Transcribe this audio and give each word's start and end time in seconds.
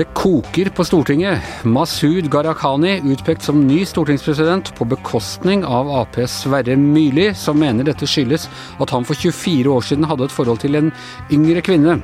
Det 0.00 0.04
koker 0.14 0.70
på 0.70 0.84
Stortinget. 0.84 1.42
Masud 1.64 2.30
Gharahkhani 2.30 3.00
utpekt 3.10 3.42
som 3.42 3.66
ny 3.66 3.80
stortingspresident 3.84 4.70
på 4.78 4.86
bekostning 4.86 5.64
av 5.66 5.90
Aps 5.90 6.44
Sverre 6.44 6.76
Myrli, 6.78 7.34
som 7.34 7.58
mener 7.58 7.84
dette 7.84 8.06
skyldes 8.06 8.46
at 8.78 8.94
han 8.94 9.04
for 9.04 9.18
24 9.18 9.66
år 9.74 9.82
siden 9.82 10.06
hadde 10.06 10.30
et 10.30 10.36
forhold 10.36 10.62
til 10.62 10.78
en 10.78 10.92
yngre 11.34 11.60
kvinne. 11.66 11.98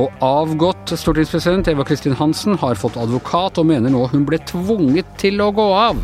Og 0.00 0.24
avgått 0.24 0.94
stortingspresident 0.98 1.68
Eva 1.70 1.84
Kristin 1.86 2.16
Hansen 2.18 2.58
har 2.58 2.78
fått 2.78 2.98
advokat 3.00 3.60
og 3.60 3.68
mener 3.68 3.92
nå 3.94 4.06
hun 4.10 4.24
ble 4.26 4.40
tvunget 4.48 5.08
til 5.20 5.42
å 5.44 5.50
gå 5.54 5.66
av. 5.78 6.00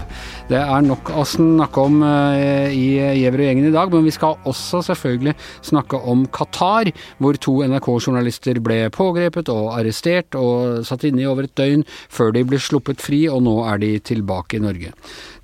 Det 0.50 0.58
er 0.58 0.82
nok 0.82 1.12
å 1.14 1.24
snakke 1.26 1.82
om 1.86 2.00
eh, 2.06 2.72
i 2.74 2.86
Giæver 3.20 3.42
og 3.44 3.46
gjengen 3.48 3.68
i 3.68 3.74
dag, 3.74 3.92
men 3.94 4.06
vi 4.06 4.14
skal 4.14 4.38
også 4.50 4.82
selvfølgelig 4.88 5.36
snakke 5.66 6.00
om 6.10 6.24
Qatar, 6.34 6.90
hvor 7.22 7.38
to 7.38 7.60
NRK-journalister 7.66 8.58
ble 8.64 8.80
pågrepet 8.94 9.50
og 9.52 9.70
arrestert 9.76 10.38
og 10.38 10.82
satt 10.86 11.06
inne 11.06 11.22
i 11.22 11.28
over 11.30 11.46
et 11.46 11.54
døgn 11.58 11.86
før 11.86 12.34
de 12.34 12.42
ble 12.46 12.58
sluppet 12.62 13.02
fri, 13.02 13.24
og 13.30 13.44
nå 13.46 13.60
er 13.70 13.82
de 13.82 13.94
tilbake 14.10 14.58
i 14.58 14.64
Norge. 14.64 14.94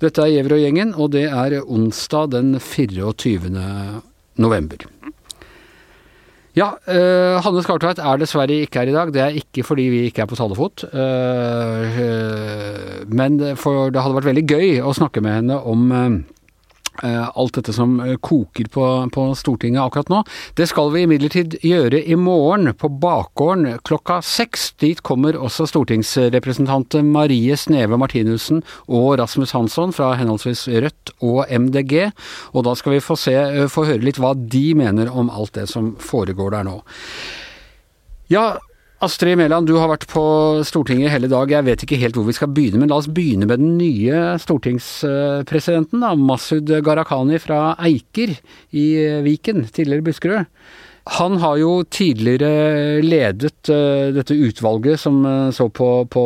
Dette 0.03 0.23
er 0.23 0.35
Giæver 0.35 0.57
og 0.57 0.63
gjengen, 0.65 0.93
og 0.97 1.15
det 1.15 1.27
er 1.29 1.59
onsdag 1.63 2.35
den 2.35 2.55
24. 2.59 3.51
november. 4.43 4.87
Ja, 6.57 6.71
uh, 6.89 7.37
Hanne 7.45 7.61
Skartveit 7.61 7.99
er 8.01 8.17
dessverre 8.17 8.55
ikke 8.63 8.81
her 8.81 8.89
i 8.89 8.95
dag. 8.95 9.11
Det 9.13 9.21
er 9.21 9.35
ikke 9.37 9.65
fordi 9.67 9.83
vi 9.93 9.99
ikke 10.07 10.23
er 10.23 10.29
på 10.31 10.39
talefot. 10.39 10.87
Uh, 10.89 11.99
uh, 12.01 13.03
men 13.13 13.37
for 13.61 13.93
det 13.93 14.01
hadde 14.01 14.17
vært 14.17 14.31
veldig 14.31 14.45
gøy 14.49 14.81
å 14.81 14.95
snakke 14.97 15.21
med 15.21 15.37
henne 15.41 15.59
om 15.61 15.85
alt 17.03 17.57
dette 17.57 17.73
som 17.75 17.97
koker 18.23 18.69
på, 18.73 18.85
på, 19.13 19.25
Stortinget 19.37 19.83
akkurat 19.83 20.09
nå. 20.11 20.21
Det 20.57 20.67
skal 20.69 20.91
vi 20.93 21.03
imidlertid 21.05 21.57
gjøre 21.65 22.01
i 22.03 22.17
morgen, 22.19 22.71
på 22.77 22.89
bakgården 23.01 23.79
klokka 23.87 24.19
seks. 24.25 24.71
Dit 24.81 25.03
kommer 25.07 25.37
også 25.37 25.67
stortingsrepresentanter 25.69 27.05
Marie 27.05 27.57
Sneve 27.57 27.99
Martinussen 27.99 28.63
og 28.87 29.17
Rasmus 29.21 29.53
Hansson 29.55 29.93
fra 29.95 30.13
henholdsvis 30.19 30.67
Rødt 30.67 31.13
og 31.21 31.43
MDG. 31.49 32.09
Og 32.53 32.65
da 32.67 32.75
skal 32.77 32.97
vi 32.97 33.03
få, 33.03 33.17
se, 33.19 33.35
få 33.71 33.87
høre 33.89 34.05
litt 34.05 34.21
hva 34.21 34.33
de 34.37 34.65
mener 34.77 35.11
om 35.11 35.31
alt 35.33 35.55
det 35.57 35.67
som 35.71 35.95
foregår 36.01 36.55
der 36.57 36.67
nå. 36.67 36.79
Ja, 38.31 38.57
Astrid 38.97 39.37
Mæland, 39.37 39.67
du 39.69 39.75
har 39.77 39.91
vært 39.91 40.07
på 40.09 40.21
Stortinget 40.65 41.11
hele 41.13 41.27
dag. 41.29 41.51
Jeg 41.53 41.65
vet 41.67 41.83
ikke 41.85 41.99
helt 42.01 42.15
hvor 42.17 42.25
vi 42.25 42.33
skal 42.33 42.49
begynne, 42.49 42.79
men 42.81 42.89
la 42.89 42.97
oss 42.97 43.09
begynne 43.13 43.45
med 43.45 43.61
den 43.61 43.75
nye 43.77 44.21
stortingspresidenten, 44.41 46.01
da, 46.01 46.15
Masud 46.17 46.65
Gharahkhani 46.65 47.37
fra 47.43 47.75
Eiker 47.77 48.33
i 48.73 48.87
Viken, 49.21 49.67
tidligere 49.69 50.01
Buskerud. 50.07 50.49
Han 51.15 51.37
har 51.39 51.57
jo 51.61 51.71
tidligere 51.93 52.99
ledet 53.03 53.69
uh, 53.71 54.09
dette 54.15 54.35
utvalget 54.35 54.99
som 54.99 55.21
uh, 55.25 55.49
så 55.55 55.69
på, 55.71 55.87
på 56.11 56.23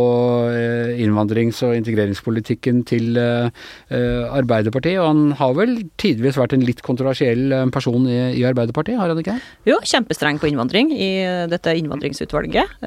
uh, 0.49 0.91
innvandrings- 0.97 1.61
og 1.67 1.75
integreringspolitikken 1.77 2.81
til 2.89 3.19
Arbeiderpartiet, 3.21 4.97
og 5.01 5.07
han 5.07 5.21
har 5.37 5.53
vel 5.57 5.73
tidvis 6.01 6.37
vært 6.39 6.55
en 6.55 6.63
litt 6.65 6.81
kontroversiell 6.85 7.53
person 7.73 8.05
i, 8.07 8.19
i, 8.39 8.45
Arbeiderpartiet, 8.47 8.97
har 8.99 9.11
han 9.11 9.19
ikke? 9.19 9.37
Jo, 9.67 9.77
kjempestreng 9.85 10.39
på 10.41 10.49
innvandring 10.49 10.91
i 10.95 11.11
dette 11.51 11.73
innvandringsutvalget. 11.77 12.77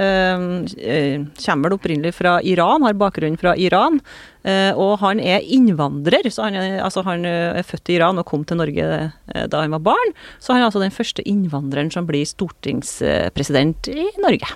kommer 1.45 1.77
opprinnelig 1.77 2.15
fra 2.17 2.39
Iran, 2.43 2.87
har 2.87 2.97
bakgrunn 2.99 3.39
fra 3.41 3.55
Iran. 3.61 4.01
Uh, 4.45 4.73
og 4.77 4.99
han 5.01 5.21
er 5.25 5.45
innvandrer, 5.45 6.29
så 6.29 6.49
han 6.49 6.59
altså 6.85 7.05
han 7.07 7.25
er, 7.25 7.63
født 7.65 7.89
i 7.89 7.99
Iran 7.99 8.21
og 8.21 8.27
kom 8.29 8.45
til 8.45 8.61
Norge 8.61 8.89
uh, 8.89 9.45
da 9.49 9.63
han 9.65 9.73
var 9.77 9.85
barn. 9.93 10.17
Så 10.39 10.53
han 10.53 10.63
er 10.63 10.69
altså 10.69 10.83
den 10.83 10.95
første 10.95 11.25
innvandreren 11.29 11.93
som 11.95 12.09
blir 12.09 12.27
stortingspresident 12.29 13.89
i 13.93 14.11
Norge. 14.21 14.53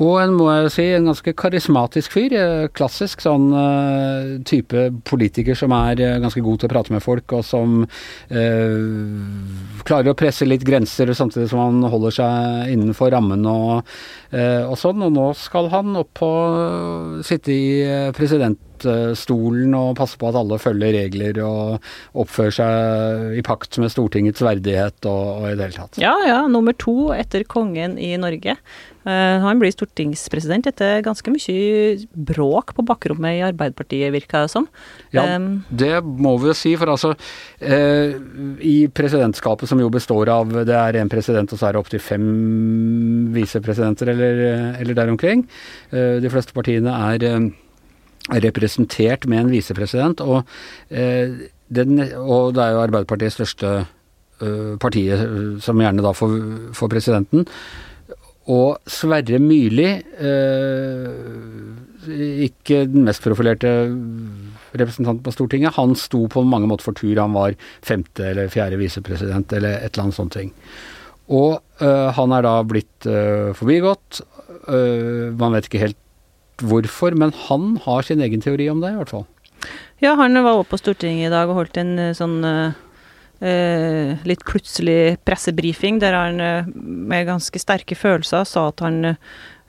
Og 0.00 0.16
en 0.22 0.32
må 0.34 0.46
jeg 0.48 0.70
si, 0.72 0.84
en 0.96 1.10
ganske 1.10 1.34
karismatisk 1.36 2.14
fyr. 2.14 2.34
Eh, 2.34 2.68
klassisk 2.74 3.20
sånn 3.22 3.50
uh, 3.52 4.38
type 4.48 4.86
politiker 5.08 5.56
som 5.58 5.74
er 5.76 6.00
uh, 6.00 6.20
ganske 6.22 6.40
god 6.42 6.62
til 6.62 6.70
å 6.70 6.72
prate 6.72 6.94
med 6.94 7.04
folk, 7.04 7.34
og 7.36 7.44
som 7.44 7.82
uh, 7.84 9.82
klarer 9.84 10.12
å 10.12 10.16
presse 10.18 10.48
litt 10.48 10.64
grenser 10.66 11.12
samtidig 11.14 11.50
som 11.52 11.60
han 11.60 11.92
holder 11.92 12.16
seg 12.18 12.72
innenfor 12.72 13.12
rammen 13.12 13.44
og, 13.48 13.92
og 14.32 14.76
sånn. 14.80 15.04
Og 15.04 15.12
nå 15.12 15.28
skal 15.36 15.68
han 15.74 15.92
opp 16.00 16.24
og 16.24 17.20
sitte 17.26 17.52
i 17.52 17.66
presidentstolen 18.82 19.74
og 19.76 19.96
passe 19.98 20.18
på 20.18 20.28
at 20.30 20.38
alle 20.38 20.58
følger 20.60 20.96
regler 20.96 21.40
og 21.44 21.82
oppfører 22.18 22.56
seg 22.58 23.38
i 23.38 23.44
pakt 23.46 23.78
med 23.82 23.92
Stortingets 23.92 24.42
verdighet 24.44 25.08
og, 25.08 25.42
og 25.42 25.50
i 25.50 25.56
det 25.56 25.68
hele 25.68 25.78
tatt. 25.78 26.00
Ja, 26.02 26.14
ja. 26.26 26.40
Nummer 26.50 26.74
to 26.76 27.12
etter 27.16 27.44
kongen 27.48 27.98
i 27.98 28.14
Norge. 28.20 28.56
Uh, 29.02 29.42
han 29.42 29.58
blir 29.58 29.72
stortingspresident 29.74 30.68
etter 30.70 31.00
ganske 31.02 31.32
mye 31.34 31.96
bråk 32.14 32.70
på 32.76 32.84
bakrommet 32.86 33.40
i 33.40 33.42
Arbeiderpartiet, 33.42 34.12
virka 34.14 34.44
det 34.44 34.52
som. 34.52 34.68
Ja, 35.10 35.24
det 35.74 35.96
må 36.06 36.36
vi 36.38 36.52
jo 36.52 36.54
si, 36.54 36.76
for 36.78 36.92
altså 36.92 37.10
uh, 37.16 38.12
I 38.62 38.76
presidentskapet, 38.94 39.66
som 39.70 39.82
jo 39.82 39.90
består 39.90 40.30
av 40.30 40.54
det 40.68 40.78
er 40.78 41.00
en 41.00 41.10
president 41.10 41.50
og 41.50 41.58
så 41.58 41.68
er 41.68 41.74
det 41.74 41.82
opptil 41.82 42.04
fem 42.04 42.28
visepresidenter 43.34 44.14
eller, 44.14 44.44
eller 44.78 45.00
der 45.00 45.10
omkring. 45.10 45.48
Uh, 45.90 46.22
de 46.22 46.30
fleste 46.30 46.54
partiene 46.54 46.94
er 47.10 47.26
eh, 47.26 47.50
representert 48.30 49.26
med 49.26 49.40
en 49.40 49.50
visepresident, 49.50 50.20
og, 50.20 50.46
eh, 50.90 51.48
og 51.72 52.52
det 52.54 52.62
er 52.62 52.74
jo 52.76 52.84
Arbeiderpartiets 52.84 53.38
største 53.40 53.72
eh, 53.82 54.74
partiet 54.78 55.62
som 55.64 55.80
gjerne 55.80 56.04
da 56.04 56.12
får, 56.14 56.36
får 56.76 56.92
presidenten. 56.92 57.46
Og 58.52 58.78
Sverre 58.90 59.38
Myrli, 59.38 59.90
eh, 60.02 61.10
ikke 62.46 62.84
den 62.90 63.06
mest 63.06 63.22
profilerte 63.22 63.70
representanten 64.72 65.22
på 65.22 65.34
Stortinget, 65.34 65.76
han 65.76 65.94
sto 65.98 66.24
på 66.30 66.42
mange 66.46 66.66
måter 66.70 66.88
for 66.88 66.98
tur. 66.98 67.14
Han 67.20 67.36
var 67.36 67.54
femte 67.84 68.32
eller 68.32 68.50
fjerde 68.52 68.80
visepresident 68.80 69.52
eller 69.52 69.78
et 69.78 69.92
eller 69.92 70.08
annet 70.08 70.18
sånt 70.18 70.34
ting. 70.34 70.50
Og 71.32 71.60
eh, 71.82 72.08
han 72.16 72.34
er 72.34 72.42
da 72.46 72.56
blitt 72.66 73.06
eh, 73.06 73.52
forbigått. 73.56 74.22
Eh, 74.66 75.30
man 75.38 75.54
vet 75.54 75.68
ikke 75.68 75.84
helt 75.84 76.01
hvorfor, 76.62 77.16
men 77.18 77.34
han 77.48 77.76
har 77.84 78.06
sin 78.06 78.22
egen 78.24 78.44
teori 78.44 78.68
om 78.72 78.82
det, 78.82 78.92
i 78.94 79.00
hvert 79.00 79.12
fall. 79.12 79.26
Ja, 80.02 80.16
han 80.18 80.38
var 80.42 80.58
oppe 80.58 80.74
på 80.74 80.80
Stortinget 80.80 81.28
i 81.28 81.34
dag 81.34 81.50
og 81.50 81.60
holdt 81.60 81.78
en 81.78 81.94
eh, 82.00 82.14
sånn 82.18 82.40
eh, 82.48 84.22
litt 84.26 84.42
plutselig 84.46 85.18
pressebrifing 85.26 85.98
der 86.02 86.14
han 86.14 86.42
med 86.72 87.26
ganske 87.26 87.58
sterke 87.58 87.96
følelser 87.98 88.46
sa 88.46 88.68
at 88.70 88.82
han 88.86 89.16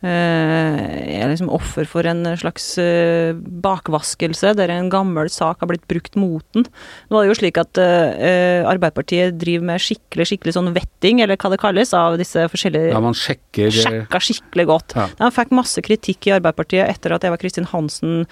er 0.03 1.29
liksom 1.31 1.51
offer 1.53 1.87
for 1.87 2.07
en 2.09 2.25
slags 2.39 2.65
uh, 2.81 3.31
bakvaskelse, 3.63 4.51
der 4.57 4.71
en 4.73 4.89
gammel 4.91 5.29
sak 5.31 5.61
har 5.63 5.69
blitt 5.69 5.85
brukt 5.87 6.17
mot 6.19 6.43
den. 6.55 6.65
Nå 7.07 7.19
er 7.19 7.25
det 7.25 7.31
jo 7.31 7.37
slik 7.39 7.59
at 7.61 7.79
uh, 7.79 8.67
Arbeiderpartiet 8.67 9.37
driver 9.39 9.69
med 9.71 9.83
skikkelig 9.83 10.27
skikkelig 10.27 10.55
sånn 10.57 10.73
vetting, 10.75 11.21
eller 11.23 11.39
hva 11.39 11.53
det 11.53 11.61
kalles, 11.61 11.93
av 11.95 12.17
disse 12.19 12.43
forskjellige 12.51 12.91
Ja, 12.91 12.99
man 13.03 13.15
sjekker 13.17 13.71
Sjekka 13.73 14.21
skikkelig 14.23 14.67
godt. 14.69 14.97
Ja. 14.97 15.07
De 15.21 15.31
fikk 15.37 15.55
masse 15.55 15.83
kritikk 15.85 16.27
i 16.27 16.35
Arbeiderpartiet 16.35 16.89
etter 16.89 17.15
at 17.15 17.23
Eva 17.27 17.39
Kristin 17.39 17.69
Hansen 17.71 18.25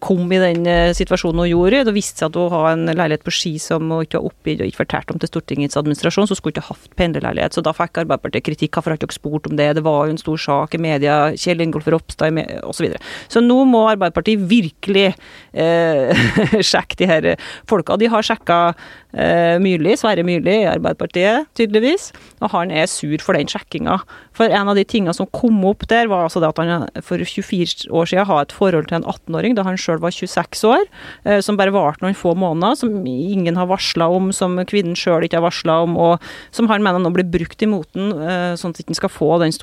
kom 0.00 0.24
i 0.32 0.40
den 0.40 0.64
situasjonen 0.96 1.44
hun 1.44 1.50
gjorde. 1.50 1.84
Det 1.90 1.96
viste 1.96 2.22
seg 2.22 2.30
at 2.30 2.40
hun 2.40 2.54
har 2.54 2.70
en 2.72 2.88
leilighet 2.88 3.26
på 3.26 3.34
Ski 3.34 3.54
som 3.60 3.90
hun 3.92 4.06
ikke 4.06 4.18
har 4.20 4.30
oppgitt 4.30 4.62
og 4.62 4.70
ikke 4.70 4.82
fortalt 4.84 5.12
om 5.12 5.20
til 5.20 5.30
Stortingets 5.30 5.78
administrasjon, 5.80 6.28
så 6.28 6.36
hun 6.36 6.40
skulle 6.40 6.56
ikke 6.56 6.68
hatt 6.70 6.96
pendlerleilighet. 6.98 7.56
Så 7.56 7.64
da 7.66 7.74
fikk 7.76 8.02
Arbeiderpartiet 8.04 8.46
kritikk. 8.48 8.74
Hvorfor 8.78 8.94
har 8.94 9.02
dere 9.02 9.14
spurt 9.14 9.48
om 9.50 9.58
det? 9.58 9.68
Det 9.76 9.84
var 9.84 10.06
jo 10.06 10.14
en 10.14 10.22
stor 10.22 10.40
sak 10.40 10.76
i 10.78 10.82
media 10.82 11.09
Kjell 11.38 11.64
Ingolf 11.64 11.88
Ropstad 11.90 12.36
osv. 12.64 12.80
Så, 12.80 12.86
videre. 12.86 13.00
så 13.28 13.42
nå 13.44 13.58
må 13.68 13.82
Arbeiderpartiet 13.90 14.40
virkelig 14.48 15.10
eh, 15.52 16.22
sjekke 16.70 16.96
de 17.00 17.10
her 17.10 17.28
folka. 17.68 17.98
De 18.00 18.08
har 18.08 18.24
sjekka 18.24 18.60
eh, 19.12 19.58
Myrli, 19.62 19.96
Sverre 20.00 20.24
Myrli 20.26 20.62
i 20.62 20.68
Arbeiderpartiet, 20.70 21.50
tydeligvis, 21.58 22.10
og 22.40 22.52
han 22.54 22.72
er 22.72 22.88
sur 22.90 23.20
for 23.24 23.36
den 23.36 23.50
sjekkinga. 23.50 23.98
For 24.36 24.48
en 24.48 24.70
av 24.72 24.78
de 24.78 24.86
tingene 24.88 25.14
som 25.16 25.28
kom 25.34 25.58
opp 25.68 25.86
der, 25.90 26.08
var 26.10 26.26
altså 26.26 26.42
det 26.42 26.50
at 26.52 26.60
han 26.62 26.86
for 27.04 27.20
24 27.20 27.90
år 27.92 28.08
siden 28.08 28.28
hadde 28.28 28.46
et 28.48 28.56
forhold 28.56 28.88
til 28.88 29.00
en 29.00 29.08
18-åring 29.08 29.56
da 29.58 29.66
han 29.66 29.78
sjøl 29.80 30.00
var 30.02 30.14
26 30.14 30.64
år, 30.70 30.86
eh, 31.26 31.40
som 31.44 31.58
bare 31.60 31.74
varte 31.74 32.04
noen 32.04 32.18
få 32.18 32.34
måneder, 32.38 32.78
som 32.80 32.94
ingen 33.06 33.58
har 33.60 33.68
varsla 33.70 34.08
om, 34.10 34.30
som 34.36 34.56
kvinnen 34.70 34.98
sjøl 34.98 35.26
ikke 35.26 35.40
har 35.40 35.46
varsla 35.48 35.80
om, 35.86 35.98
og 36.00 36.30
som 36.54 36.70
han 36.70 36.84
mener 36.84 37.02
nå 37.02 37.12
blir 37.14 37.28
brukt 37.28 37.62
imot 37.66 37.90
den, 37.96 38.14
eh, 38.16 38.56
sånn 38.60 38.74
at 38.74 38.80
han 38.80 38.88
ikke 38.88 39.00
skal 39.02 39.14
få 39.14 39.32
den 39.42 39.54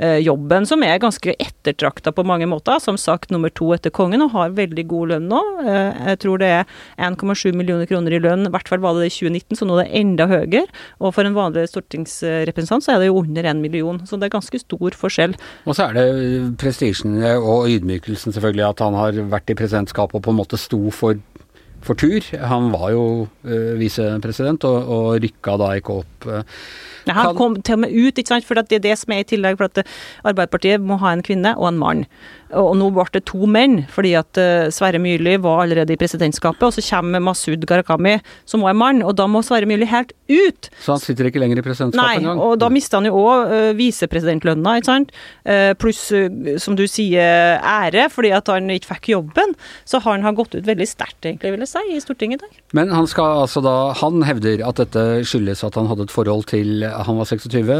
stortingspresidentjobben, 0.00 0.66
som 0.66 0.82
er 0.82 1.00
ganske 1.00 1.34
ettertrakta 1.38 2.12
på 2.12 2.24
mange 2.24 2.46
måter. 2.48 2.80
Som 2.80 2.96
sagt 2.96 3.30
nummer 3.30 3.50
to 3.50 3.72
etter 3.74 3.90
kongen, 3.90 4.22
og 4.24 4.32
har 4.32 4.54
veldig 4.56 4.86
god 4.88 5.08
lønn 5.14 5.28
nå. 5.28 5.40
Eh, 5.64 6.10
Jeg 6.10 6.18
tror 6.20 6.38
det 6.38 6.48
er 6.48 6.64
1,7 6.98 7.52
millioner 7.54 7.86
kroner 7.86 8.12
i 8.12 8.20
lønn, 8.20 8.46
i 8.46 8.50
hvert 8.50 8.68
fall 8.68 8.80
var 8.80 8.94
det 8.94 9.04
det 9.04 9.12
i 9.12 9.30
2019, 9.30 9.56
så 9.56 9.66
nå 9.66 9.78
er 9.78 9.84
det 9.84 10.00
enda 10.00 10.26
høyere. 10.26 10.66
Og 11.00 11.14
for 11.14 11.24
en 11.24 11.34
vanlig 11.36 11.68
stortingsrepresentant 11.68 12.84
så 12.84 12.94
er 12.94 13.00
det 13.00 13.10
jo 13.10 13.20
under 13.20 13.44
en 13.44 13.60
million, 13.60 14.00
så 14.06 14.18
det 14.18 14.28
er 14.28 14.36
ganske 14.38 14.58
stor 14.58 14.90
forskjell. 14.96 15.36
Og 15.66 15.76
så 15.76 15.88
er 15.88 15.98
det 15.98 16.58
prestisjen 16.60 17.20
og 17.40 17.68
ydmykelsen 17.70 18.32
selvfølgelig 18.32 18.68
at 18.68 18.84
han 18.84 18.94
har 18.94 19.12
vært 19.30 19.50
i 19.50 19.58
presidentskapet 19.58 20.18
og 20.18 20.24
på 20.24 20.34
en 20.34 20.40
måte 20.40 20.60
sto 20.60 20.90
for 20.90 21.18
for 21.86 21.98
tur. 21.98 22.24
Han 22.36 22.70
var 22.74 22.90
jo 22.94 23.04
uh, 23.26 23.72
visepresident, 23.80 24.64
og, 24.68 24.88
og 24.88 25.22
rykka 25.24 25.56
da 25.60 25.72
ikke 25.80 26.00
opp. 26.02 26.26
Uh, 26.28 26.42
ja, 27.08 27.16
han 27.16 27.38
kom 27.38 27.56
til 27.62 27.78
og 27.78 27.84
med 27.86 27.94
ut, 27.94 28.18
ikke 28.18 28.34
sant? 28.34 28.46
for 28.46 28.60
det 28.60 28.78
er 28.78 28.84
det 28.84 28.98
som 29.00 29.14
er 29.14 29.24
i 29.24 29.28
tillegg. 29.28 29.58
for 29.58 29.70
at 29.70 29.86
Arbeiderpartiet 30.24 30.80
må 30.84 31.00
ha 31.00 31.14
en 31.14 31.24
kvinne 31.26 31.56
og 31.56 31.70
en 31.70 31.80
mann. 31.80 32.04
Og 32.58 32.72
nå 32.78 32.88
ble 32.94 33.04
det 33.14 33.22
to 33.30 33.46
menn, 33.50 33.84
fordi 33.92 34.12
at 34.18 34.38
uh, 34.40 34.68
Sverre 34.74 34.98
Myrli 35.02 35.36
var 35.42 35.62
allerede 35.64 35.94
i 35.94 35.98
presidentskapet. 36.00 36.64
Og 36.66 36.74
så 36.74 36.82
kommer 36.82 37.22
Masud 37.22 37.62
Gharahkhami, 37.68 38.16
som 38.48 38.64
også 38.64 38.72
er 38.72 38.78
mann, 38.80 39.02
og 39.06 39.14
da 39.18 39.26
må 39.30 39.42
Sverre 39.46 39.68
Myrli 39.70 39.86
helt 39.90 40.12
ut. 40.30 40.70
Så 40.82 40.94
han 40.96 41.02
sitter 41.02 41.28
ikke 41.28 41.42
lenger 41.42 41.60
i 41.60 41.64
presidentskapet 41.64 42.22
engang? 42.22 42.38
Nei, 42.38 42.46
og 42.46 42.58
da 42.62 42.70
mister 42.72 42.98
han 42.98 43.08
jo 43.08 43.20
òg 43.20 43.52
uh, 43.52 43.70
visepresidentlønna, 43.78 44.76
ikke 44.80 44.90
sant. 44.90 45.14
Uh, 45.46 45.72
pluss, 45.78 46.02
uh, 46.14 46.56
som 46.62 46.78
du 46.78 46.86
sier, 46.90 47.60
ære, 47.60 48.08
fordi 48.10 48.32
at 48.34 48.50
han 48.50 48.70
ikke 48.74 48.94
fikk 48.94 49.12
jobben. 49.14 49.54
Så 49.88 50.02
han 50.06 50.26
har 50.26 50.34
gått 50.38 50.56
ut 50.56 50.66
veldig 50.66 50.88
sterkt, 50.88 51.22
egentlig, 51.22 51.54
vil 51.54 51.64
jeg 51.66 51.72
si, 51.72 51.84
i 51.94 52.02
Stortinget 52.02 52.42
i 52.42 52.48
dag. 52.48 52.60
Men 52.76 52.94
han 52.94 53.06
skal 53.10 53.44
altså 53.44 53.62
da 53.64 53.76
Han 54.00 54.22
hevder 54.24 54.62
at 54.66 54.78
dette 54.78 55.02
skyldes 55.28 55.62
at 55.66 55.76
han 55.78 55.88
hadde 55.90 56.06
et 56.06 56.12
forhold 56.12 56.46
til 56.50 56.84
Han 57.06 57.18
var 57.18 57.28
26, 57.28 57.70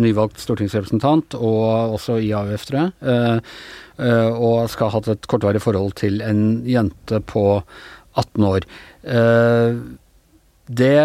nyvalgt 0.00 0.40
stortingsrepresentant, 0.42 1.36
og 1.38 1.94
også 1.98 2.18
i 2.22 2.30
AUF, 2.36 2.66
tror 2.68 2.80
jeg. 2.80 3.43
Eh, 3.94 4.30
og 4.32 4.70
skal 4.72 4.90
ha 4.90 4.98
hatt 4.98 5.10
et 5.12 5.28
kortvarig 5.30 5.62
forhold 5.62 5.94
til 6.00 6.18
en 6.24 6.64
jente 6.66 7.20
på 7.30 7.44
18 8.18 8.48
år. 8.48 8.66
Eh, 9.06 9.76
det 10.64 11.04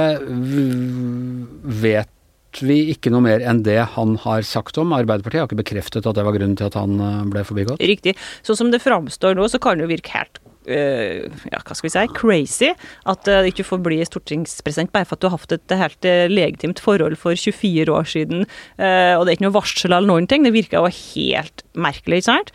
vet 1.83 2.62
vi 2.65 2.80
ikke 2.95 3.12
noe 3.13 3.21
mer 3.21 3.44
enn 3.45 3.62
det 3.65 3.77
han 3.94 4.15
har 4.24 4.41
sagt 4.47 4.80
om. 4.81 4.95
Arbeiderpartiet 4.97 5.44
har 5.44 5.50
ikke 5.50 5.62
bekreftet 5.62 6.07
at 6.09 6.18
det 6.18 6.25
var 6.25 6.33
grunnen 6.33 6.57
til 6.57 6.69
at 6.71 6.80
han 6.80 6.97
eh, 6.97 7.25
ble 7.30 7.45
forbigått. 7.45 7.83
Riktig. 7.83 8.15
Sånn 8.41 8.57
som 8.63 8.74
det 8.74 8.81
framstår 8.81 9.38
nå, 9.38 9.45
så 9.51 9.62
kan 9.62 9.77
det 9.77 9.86
jo 9.86 9.94
virke 9.94 10.15
helt 10.18 10.41
ja, 10.69 11.62
hva 11.66 11.75
skal 11.77 11.88
vi 11.88 11.94
si, 11.94 12.06
crazy 12.18 12.69
at 13.10 13.25
du 13.27 13.33
uh, 13.33 13.48
ikke 13.50 13.66
får 13.68 13.81
bli 13.86 14.00
stortingspresident 14.06 14.94
bare 14.95 15.07
for 15.07 15.18
at 15.18 15.24
du 15.24 15.30
har 15.30 15.38
hatt 15.38 15.56
et 15.56 15.75
helt 15.80 16.07
uh, 16.10 16.25
legitimt 16.31 16.81
forhold 16.83 17.18
for 17.19 17.38
24 17.38 17.89
år 17.94 18.10
siden, 18.10 18.45
og 18.80 19.24
det 19.25 19.31
er 19.31 19.36
ikke 19.36 19.45
noe 19.48 19.56
varsel 19.56 19.92
eller 19.92 20.07
noen 20.07 20.27
ting. 20.30 20.45
Det 20.45 20.54
virker 20.56 20.80
jo 20.80 20.92
helt 20.94 21.63
merkelig, 21.80 22.21
ikke 22.21 22.27
sant? 22.30 22.51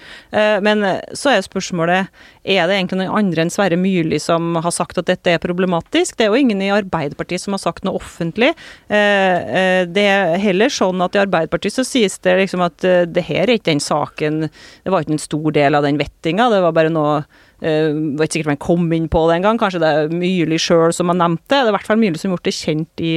men 0.65 0.83
så 1.17 1.33
er 1.33 1.45
spørsmålet 1.45 2.11
er 2.45 2.69
det 2.69 2.77
egentlig 2.77 3.01
noen 3.01 3.19
andre 3.19 3.45
enn 3.45 3.53
Sverre 3.53 3.79
Myrli 3.81 4.21
som 4.23 4.55
har 4.61 4.75
sagt 4.75 5.01
at 5.01 5.09
dette 5.09 5.33
er 5.33 5.43
problematisk? 5.43 6.17
Det 6.19 6.27
er 6.27 6.35
jo 6.35 6.43
ingen 6.43 6.61
i 6.63 6.73
Arbeiderpartiet 6.75 7.43
som 7.43 7.57
har 7.57 7.63
sagt 7.63 7.87
noe 7.87 7.97
offentlig. 7.99 8.53
det 8.89 10.05
er 10.05 10.37
heller 10.43 10.73
sånn 10.73 11.01
at 11.05 11.17
i 11.17 11.23
Arbeiderpartiet 11.23 11.79
så 11.79 11.87
sies 11.89 12.19
det 12.25 12.37
liksom 12.43 12.65
at 12.67 12.85
det 12.85 13.25
her 13.25 13.49
er 13.49 13.57
ikke 13.57 13.73
den 13.73 13.83
saken 13.83 14.45
Det 14.47 14.93
var 14.93 15.03
ikke 15.03 15.17
en 15.17 15.25
stor 15.25 15.49
del 15.57 15.79
av 15.79 15.87
den 15.87 15.99
vettinga, 16.01 16.51
det 16.53 16.61
var 16.65 16.77
bare 16.77 16.93
noe 16.93 17.25
Uh, 17.65 18.19
var 18.19 18.27
ikke 18.27 18.35
sikkert 18.35 18.51
man 18.51 18.61
kom 18.61 18.91
inn 18.93 19.07
på 19.09 19.23
det 19.29 19.39
engang. 19.39 19.59
Kanskje 19.61 19.81
det 19.81 19.91
er 19.97 20.11
Myrli 20.13 20.59
sjøl 20.61 20.93
som 20.93 21.09
har 21.09 21.17
nevnt 21.17 21.45
det. 21.47 21.55
Det 21.55 21.63
er 21.63 21.71
i 21.71 21.77
hvert 21.79 21.89
fall 21.89 22.01
Myrli 22.01 22.21
som 22.21 22.29
har 22.29 22.37
gjort 22.37 22.49
det 22.51 22.57
kjent 22.59 23.05
i, 23.05 23.13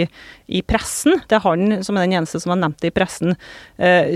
i, 0.47 0.61
pressen. 0.63 1.17
Det 1.27 1.39
er 1.39 1.43
han 1.43 1.81
som 1.83 1.97
er 1.97 2.07
den 2.07 2.15
eneste 2.21 2.39
som 2.43 2.53
har 2.53 2.61
nevnt 2.61 2.79
det 2.83 2.93
i 2.93 2.95
pressen. 2.95 3.35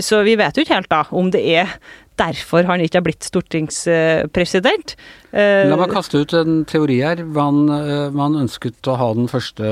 Så 0.00 0.22
vi 0.24 0.38
vet 0.40 0.56
jo 0.56 0.64
ikke 0.64 0.78
helt 0.78 0.92
da 0.92 1.02
om 1.12 1.28
det 1.34 1.42
er 1.52 1.74
derfor 2.20 2.66
han 2.68 2.82
ikke 2.84 3.02
blitt 3.04 3.26
stortingspresident. 3.26 4.96
Eh, 5.32 5.64
La 5.64 5.78
meg 5.80 5.92
kaste 5.94 6.20
ut 6.20 6.32
en 6.36 6.60
teori 6.68 6.98
her. 7.00 7.22
Man, 7.24 7.64
eh, 7.72 8.12
man 8.12 8.36
ønsket 8.36 8.84
å 8.90 8.98
ha 9.00 9.08
den 9.16 9.30
første 9.32 9.64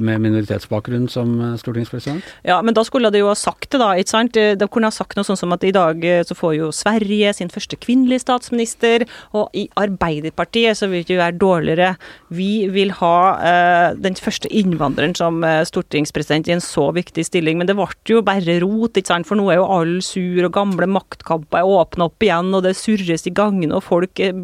med 0.00 0.22
minoritetsbakgrunn 0.24 1.04
som 1.12 1.34
eh, 1.36 1.58
stortingspresident? 1.60 2.24
Ja, 2.48 2.62
men 2.64 2.72
da 2.76 2.84
skulle 2.88 3.10
de 3.12 3.20
jo 3.20 3.28
ha 3.28 3.36
sagt 3.36 3.74
det, 3.74 3.82
da. 3.82 3.92
ikke 3.92 4.14
sant? 4.14 4.32
De 4.32 4.68
kunne 4.72 4.88
ha 4.88 4.94
sagt 4.94 5.18
noe 5.18 5.28
sånn 5.28 5.36
som 5.36 5.52
at 5.52 5.66
i 5.68 5.74
dag 5.74 6.00
så 6.24 6.36
får 6.36 6.54
jo 6.56 6.70
Sverige 6.72 7.34
sin 7.36 7.52
første 7.52 7.76
kvinnelige 7.76 8.24
statsminister, 8.24 9.04
og 9.36 9.52
i 9.56 9.66
Arbeiderpartiet 9.80 10.80
så 10.80 10.88
vil 10.88 11.04
det 11.04 11.18
jo 11.18 11.20
være 11.20 11.38
dårligere. 11.40 11.90
Vi 12.32 12.68
vil 12.72 12.94
ha 13.02 13.16
uh, 13.36 13.88
den 13.98 14.16
første 14.16 14.48
innvandreren 14.48 15.14
som 15.18 15.42
stortingspresident 15.68 16.48
i 16.48 16.54
en 16.56 16.64
så 16.64 16.88
viktig 16.94 17.24
stilling, 17.26 17.58
men 17.60 17.68
det 17.68 17.76
ble 17.76 17.88
jo 18.08 18.24
bare 18.24 18.58
rot, 18.64 18.96
ikke 18.96 19.12
sant? 19.12 19.28
for 19.28 19.38
nå 19.38 19.50
er 19.52 19.60
jo 19.60 19.68
alle 19.76 20.00
sur, 20.04 20.40
og 20.46 20.54
gamle 20.56 20.88
maktkamper 20.90 21.60
er 21.60 21.68
åpna 21.82 22.08
opp 22.08 22.24
igjen, 22.24 22.52
og 22.54 22.64
det 22.66 22.76
surres 22.78 23.26
i 23.28 23.34
gangene, 23.34 23.76
og 23.78 23.84
folk 23.86 24.22
er 24.22 24.40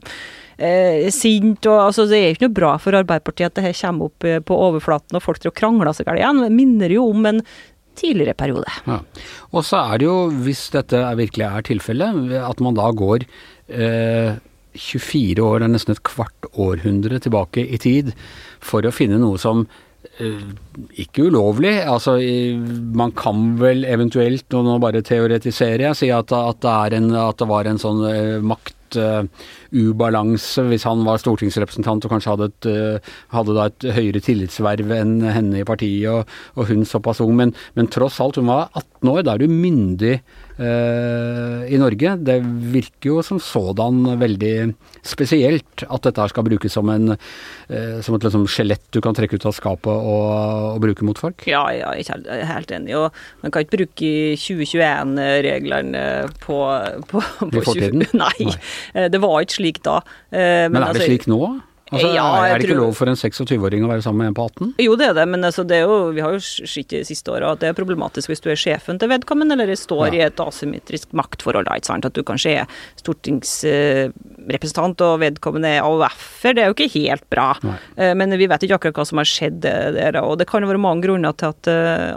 eh, 0.59 1.09
sint. 1.15 1.67
og 1.67 1.89
altså, 1.89 2.07
Det 2.11 2.21
er 2.21 2.35
ikke 2.35 2.49
noe 2.49 2.59
bra 2.61 2.75
for 2.83 2.99
Arbeiderpartiet 2.99 3.53
at 3.53 3.59
det 3.59 3.67
her 3.69 3.81
kommer 3.81 4.11
opp 4.11 4.29
eh, 4.29 4.43
på 4.43 4.61
overflaten 4.69 5.19
og 5.19 5.25
folk 5.25 5.43
tror 5.43 5.57
krangler 5.57 5.93
seg 5.97 6.09
galt 6.09 6.23
igjen. 6.23 6.45
Det 6.45 6.55
minner 6.55 6.95
jo 6.95 7.09
om 7.13 7.27
en 7.31 7.43
tidligere 7.99 8.37
periode. 8.39 8.71
Ja. 8.87 9.01
Og 9.51 9.65
så 9.67 9.81
er 9.81 9.99
det 9.99 10.07
jo, 10.07 10.19
hvis 10.45 10.69
dette 10.75 11.01
virkelig 11.19 11.49
er 11.49 11.67
tilfellet, 11.67 12.37
at 12.39 12.63
man 12.63 12.79
da 12.79 12.93
går 12.95 13.27
eh, 13.27 14.39
24 14.79 15.43
år, 15.43 15.59
det 15.59 15.67
er 15.67 15.75
nesten 15.75 15.97
et 15.97 16.07
kvart 16.07 16.49
århundre 16.55 17.19
tilbake 17.25 17.65
i 17.67 17.81
tid, 17.83 18.15
for 18.63 18.87
å 18.87 18.95
finne 18.95 19.19
noe 19.19 19.41
som 19.43 19.65
eh, 19.67 19.88
ikke 20.19 21.29
ulovlig. 21.29 21.77
altså 21.87 22.17
Man 22.97 23.13
kan 23.17 23.53
vel 23.61 23.85
eventuelt, 23.89 24.47
nå 24.51 24.79
bare 24.83 25.03
teoretiserer 25.07 25.89
jeg, 25.89 25.99
si 26.01 26.11
at, 26.15 26.33
at, 26.35 26.61
det, 26.65 26.99
en, 26.99 27.13
at 27.15 27.39
det, 27.39 27.49
var 27.49 27.71
en 27.71 27.81
sånn 27.81 28.03
uh, 28.03 28.39
makt 28.89 28.97
uh, 28.97 29.25
ubalanse 29.73 30.65
hvis 30.69 30.87
han 30.87 31.05
var 31.07 31.21
stortingsrepresentant 31.21 32.05
og 32.05 32.13
kanskje 32.13 32.35
hadde, 32.35 32.49
et, 32.49 32.69
uh, 32.69 33.15
hadde 33.35 33.57
da 33.57 33.69
et 33.69 33.89
høyere 33.97 34.23
tillitsverv 34.25 34.93
enn 34.97 35.21
henne 35.29 35.61
i 35.61 35.67
partiet, 35.67 36.09
og, 36.11 36.29
og 36.57 36.69
hun 36.69 36.85
såpass 36.85 37.21
ung. 37.21 37.37
Men, 37.37 37.55
men, 37.75 37.89
tross 37.89 38.21
alt, 38.21 38.37
hun 38.37 38.49
var 38.49 38.71
18 38.75 39.13
år. 39.13 39.23
Da 39.25 39.35
er 39.35 39.43
du 39.43 39.49
myndig 39.53 40.19
uh, 40.59 41.65
i 41.69 41.79
Norge. 41.79 42.17
Det 42.25 42.39
virker 42.73 43.13
jo 43.13 43.23
som 43.23 43.41
sådan 43.41 44.19
veldig 44.21 44.73
spesielt 45.07 45.85
at 45.89 46.05
dette 46.05 46.21
her 46.21 46.33
skal 46.33 46.47
brukes 46.47 46.75
som, 46.75 46.89
en, 46.91 47.15
som 48.05 48.17
et 48.17 48.25
liksom, 48.27 48.47
skjelett 48.51 48.83
du 48.95 49.01
kan 49.05 49.17
trekke 49.17 49.39
ut 49.39 49.47
av 49.49 49.55
skapet 49.57 49.93
og, 49.93 50.27
og 50.75 50.81
bruke 50.83 51.07
mot 51.07 51.19
folk. 51.21 51.47
Ja, 51.49 51.63
ja, 51.75 51.93
jeg 51.97 52.09
er 52.09 52.47
helt 52.49 52.73
enig. 52.75 52.97
Og 52.99 53.15
man 53.45 53.55
kan 53.55 53.65
ikke 53.65 53.85
bruke 53.85 54.13
2021-reglene 54.41 56.05
på, 56.43 56.59
på, 57.11 57.23
på, 57.39 57.51
på 57.55 57.77
20, 57.79 58.09
Nei. 58.19 58.35
Nei. 58.49 58.59
Eh, 58.95 59.09
det 59.13 59.23
var 59.23 59.41
ikke 59.45 59.59
slik 59.61 59.83
da. 59.87 60.01
Eh, 60.31 60.69
men, 60.69 60.77
men 60.77 60.83
er 60.83 60.93
det 60.93 61.03
altså, 61.03 61.11
slik 61.13 61.29
nå? 61.31 61.43
Altså, 61.89 62.09
ja, 62.13 62.25
er 62.45 62.59
det 62.59 62.67
ikke 62.67 62.75
tror... 62.75 62.83
lov 62.83 62.97
for 62.99 63.09
en 63.09 63.17
26-åring 63.17 63.85
å 63.87 63.89
være 63.89 64.03
sammen 64.05 64.21
med 64.21 64.29
en 64.31 64.37
på 64.37 64.45
18? 64.51 64.73
Jo, 64.85 64.93
det 65.01 65.07
er 65.09 65.15
det, 65.17 65.25
men 65.33 65.41
altså, 65.49 65.63
det 65.69 65.77
er 65.79 65.85
jo, 65.89 65.97
vi 66.13 66.21
har 66.25 66.33
jo 66.35 66.41
sett 66.45 66.91
de 66.93 67.01
siste 67.09 67.33
åra 67.33 67.55
at 67.55 67.61
det 67.63 67.69
er 67.71 67.79
problematisk 67.79 68.27
hvis 68.33 68.45
du 68.45 68.49
er 68.53 68.61
sjefen 68.61 69.01
til 69.01 69.09
vedkommende, 69.13 69.55
eller 69.57 69.79
står 69.79 70.07
ja. 70.11 70.13
i 70.13 70.21
et 70.27 70.39
asymmetrisk 70.43 71.07
maktforhold. 71.17 71.67
Ikke 71.73 71.89
sant? 71.89 72.09
At 72.09 72.17
du 72.17 72.23
kanskje 72.29 72.51
er 72.61 72.67
stortingsrepresentant 73.01 74.99
og 75.07 75.15
vedkommende 75.25 75.69
er 75.79 75.87
AUF-er. 75.87 76.53
Det 76.57 76.63
er 76.65 76.69
jo 76.69 76.77
ikke 76.77 76.95
helt 76.99 77.27
bra. 77.33 77.49
Nei. 77.65 77.79
Eh, 77.97 78.15
men 78.19 78.29
vi 78.37 78.51
vet 78.51 78.63
ikke 78.67 78.77
akkurat 78.81 78.99
hva 79.01 79.07
som 79.09 79.21
har 79.23 79.29
skjedd 79.33 79.59
der. 79.65 80.21
Og 80.25 80.35
det 80.41 80.49
kan 80.51 80.63
jo 80.63 80.71
være 80.71 80.85
mange 80.85 81.05
grunner 81.09 81.33
til 81.39 81.49
at 81.55 81.63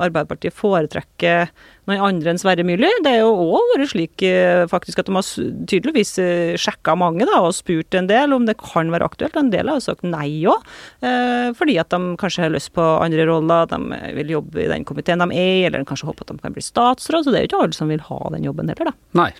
Arbeiderpartiet 0.01 0.57
foretrekker 0.57 1.47
noen 1.91 2.05
andre 2.07 2.33
enn 2.33 2.39
Sverre 2.41 2.65
Myrli. 2.67 2.89
Det 3.05 3.11
er 3.11 3.21
jo 3.21 3.31
òg 3.57 3.73
vært 3.73 3.91
slik 3.93 4.23
eh, 4.27 4.63
faktisk 4.71 5.01
at 5.01 5.09
de 5.09 5.15
har 5.17 5.27
tydeligvis 5.69 6.15
eh, 6.23 6.53
sjekka 6.59 6.95
mange 6.99 7.27
da, 7.27 7.41
og 7.43 7.55
spurt 7.57 7.97
en 7.97 8.09
del 8.09 8.35
om 8.35 8.47
det 8.47 8.57
kan 8.61 8.91
være 8.93 9.11
aktuelt. 9.11 9.37
En 9.39 9.51
del 9.53 9.71
har 9.71 9.83
sagt 9.83 10.05
nei 10.07 10.41
òg, 10.49 10.65
eh, 11.05 11.51
fordi 11.57 11.77
at 11.81 11.93
de 11.93 12.15
kanskje 12.21 12.47
har 12.47 12.55
lyst 12.55 12.73
på 12.77 12.87
andre 13.03 13.27
roller. 13.29 13.69
De 13.71 14.01
vil 14.17 14.35
jobbe 14.37 14.65
i 14.65 14.71
den 14.71 14.87
komiteen 14.87 15.21
de 15.21 15.29
er 15.29 15.53
i, 15.61 15.63
eller 15.67 15.83
de 15.83 15.89
kanskje 15.91 16.09
håper 16.09 16.27
at 16.27 16.35
de 16.35 16.43
kan 16.47 16.57
bli 16.57 16.65
statsråd. 16.65 17.27
Så 17.27 17.33
det 17.33 17.41
er 17.41 17.47
jo 17.47 17.51
ikke 17.53 17.63
alle 17.67 17.77
som 17.77 17.91
vil 17.91 18.03
ha 18.09 18.21
den 18.35 18.47
jobben 18.47 18.71
heller, 18.71 18.91
da. 18.91 18.97
Nei. 19.21 19.31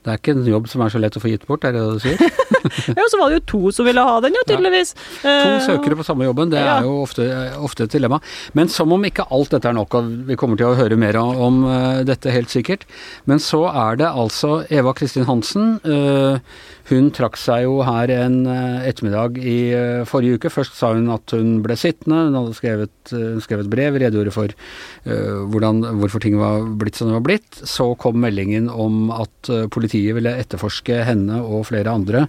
Det 0.00 0.12
er 0.12 0.20
ikke 0.20 0.32
en 0.32 0.46
jobb 0.48 0.68
som 0.70 0.80
er 0.80 0.92
så 0.92 1.00
lett 1.02 1.16
å 1.18 1.20
få 1.20 1.28
gitt 1.28 1.42
bort, 1.48 1.64
er 1.68 1.74
det 1.76 1.82
det 1.84 1.98
du 1.98 2.04
sier? 2.04 2.20
ja, 2.98 3.04
så 3.12 3.20
var 3.20 3.28
det 3.28 3.40
jo 3.40 3.42
to 3.52 3.72
som 3.76 3.84
ville 3.88 4.04
ha 4.04 4.16
den, 4.24 4.36
ja, 4.36 4.44
tydeligvis. 4.48 4.94
Ja. 5.20 5.34
To 5.44 5.58
søkere 5.66 5.98
på 5.98 6.06
samme 6.08 6.24
jobben, 6.24 6.52
det 6.52 6.62
er 6.62 6.86
jo 6.86 6.94
ofte, 7.02 7.26
ofte, 7.60 7.84
et 7.84 7.96
dilemma. 7.96 8.20
Men 8.56 8.72
som 8.72 8.92
om 8.96 9.04
ikke 9.04 9.28
alt 9.28 9.52
dette 9.52 9.68
er 9.68 9.76
nok, 9.76 9.98
og 10.00 10.10
vi 10.30 10.38
kommer 10.40 10.60
til 10.60 10.70
å 10.70 10.78
høre 10.78 10.96
mer 11.00 11.20
om 11.20 11.62
uh, 11.68 12.00
dette 12.08 12.32
helt 12.32 12.52
sikkert. 12.52 12.88
Men 13.28 13.42
så 13.44 13.66
er 13.68 14.00
det 14.00 14.08
altså 14.08 14.62
Eva 14.72 14.96
Kristin 14.96 15.28
Hansen. 15.28 15.76
Uh, 15.84 16.40
hun 16.90 17.10
trakk 17.14 17.38
seg 17.40 17.64
jo 17.66 17.80
her 17.86 18.12
en 18.14 18.40
uh, 18.48 18.82
ettermiddag 18.86 19.38
i 19.40 19.58
forrige 20.08 20.40
uke. 20.40 20.52
Først 20.52 20.76
sa 20.78 20.92
hun 20.96 21.10
at 21.14 21.34
hun 21.36 21.60
ble 21.64 21.76
sittende, 21.78 22.26
hun 22.28 22.38
hadde 22.40 22.56
skrevet, 22.58 23.14
skrevet 23.44 23.70
brev, 23.72 23.98
redegjorde 24.00 24.34
for 24.34 24.54
hvordan, 25.04 25.82
hvorfor 26.00 26.22
ting 26.22 26.36
var 26.38 26.64
blitt 26.80 26.98
som 26.98 27.10
det 27.10 27.16
var 27.16 27.26
blitt. 27.26 27.60
Så 27.68 27.90
kom 28.00 28.20
meldingen 28.22 28.68
om 28.70 29.10
at 29.14 29.50
politiet 29.72 30.16
ville 30.16 30.34
etterforske 30.42 31.00
henne 31.06 31.40
og 31.40 31.66
flere 31.70 31.92
andre 31.92 32.26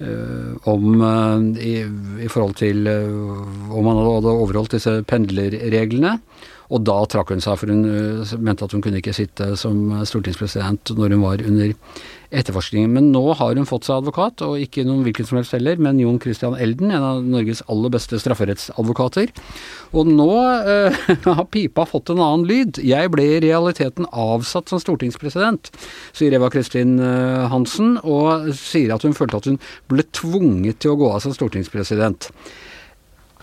uh, 0.00 0.54
om 0.70 1.02
uh, 1.02 1.42
i, 1.60 1.80
i, 2.24 2.30
forhold 2.30 2.56
til 2.60 2.88
uh, 2.88 3.76
om 3.76 3.90
han 3.90 4.00
hadde 4.04 4.36
overholdt 4.44 4.76
disse 4.78 5.00
pendlerreglene. 5.10 6.18
Og 6.70 6.84
da 6.86 6.96
trakk 7.10 7.32
hun 7.34 7.42
seg, 7.42 7.58
for 7.58 7.72
hun 7.72 7.82
uh, 7.84 8.32
mente 8.38 8.66
at 8.66 8.74
hun 8.74 8.82
kunne 8.84 9.00
ikke 9.02 9.14
sitte 9.16 9.52
som 9.58 9.90
stortingspresident 10.06 10.92
når 10.94 11.16
hun 11.16 11.24
var 11.24 11.42
under 11.42 11.72
etterforskningen. 12.30 12.92
Men 12.94 13.08
nå 13.10 13.22
har 13.38 13.58
hun 13.58 13.66
fått 13.66 13.88
seg 13.88 14.00
advokat, 14.00 14.44
og 14.46 14.60
ikke 14.62 14.84
noen 14.86 15.02
hvilken 15.06 15.26
som 15.26 15.40
helst 15.40 15.56
heller, 15.56 15.80
men 15.82 15.98
Jon 15.98 16.20
Christian 16.22 16.54
Elden, 16.54 16.92
en 16.94 17.06
av 17.06 17.26
Norges 17.26 17.64
aller 17.72 17.92
beste 17.92 18.20
strafferettsadvokater. 18.22 19.34
Og 19.90 20.10
nå 20.10 20.30
uh, 20.30 21.02
har 21.26 21.44
pipa 21.50 21.86
fått 21.90 22.14
en 22.14 22.22
annen 22.22 22.46
lyd. 22.46 22.80
Jeg 22.86 23.10
ble 23.14 23.26
i 23.26 23.42
realiteten 23.42 24.08
avsatt 24.10 24.70
som 24.70 24.82
stortingspresident, 24.82 25.72
sier 26.14 26.38
Eva 26.38 26.52
Kristin 26.54 26.98
uh, 27.02 27.50
Hansen, 27.50 27.96
og 28.06 28.52
sier 28.56 28.94
at 28.94 29.06
hun 29.06 29.16
følte 29.16 29.42
at 29.42 29.50
hun 29.50 29.60
ble 29.90 30.06
tvunget 30.14 30.82
til 30.82 30.94
å 30.94 31.00
gå 31.02 31.10
av 31.10 31.24
som 31.26 31.34
stortingspresident. 31.34 32.30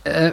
Uh, 0.08 0.32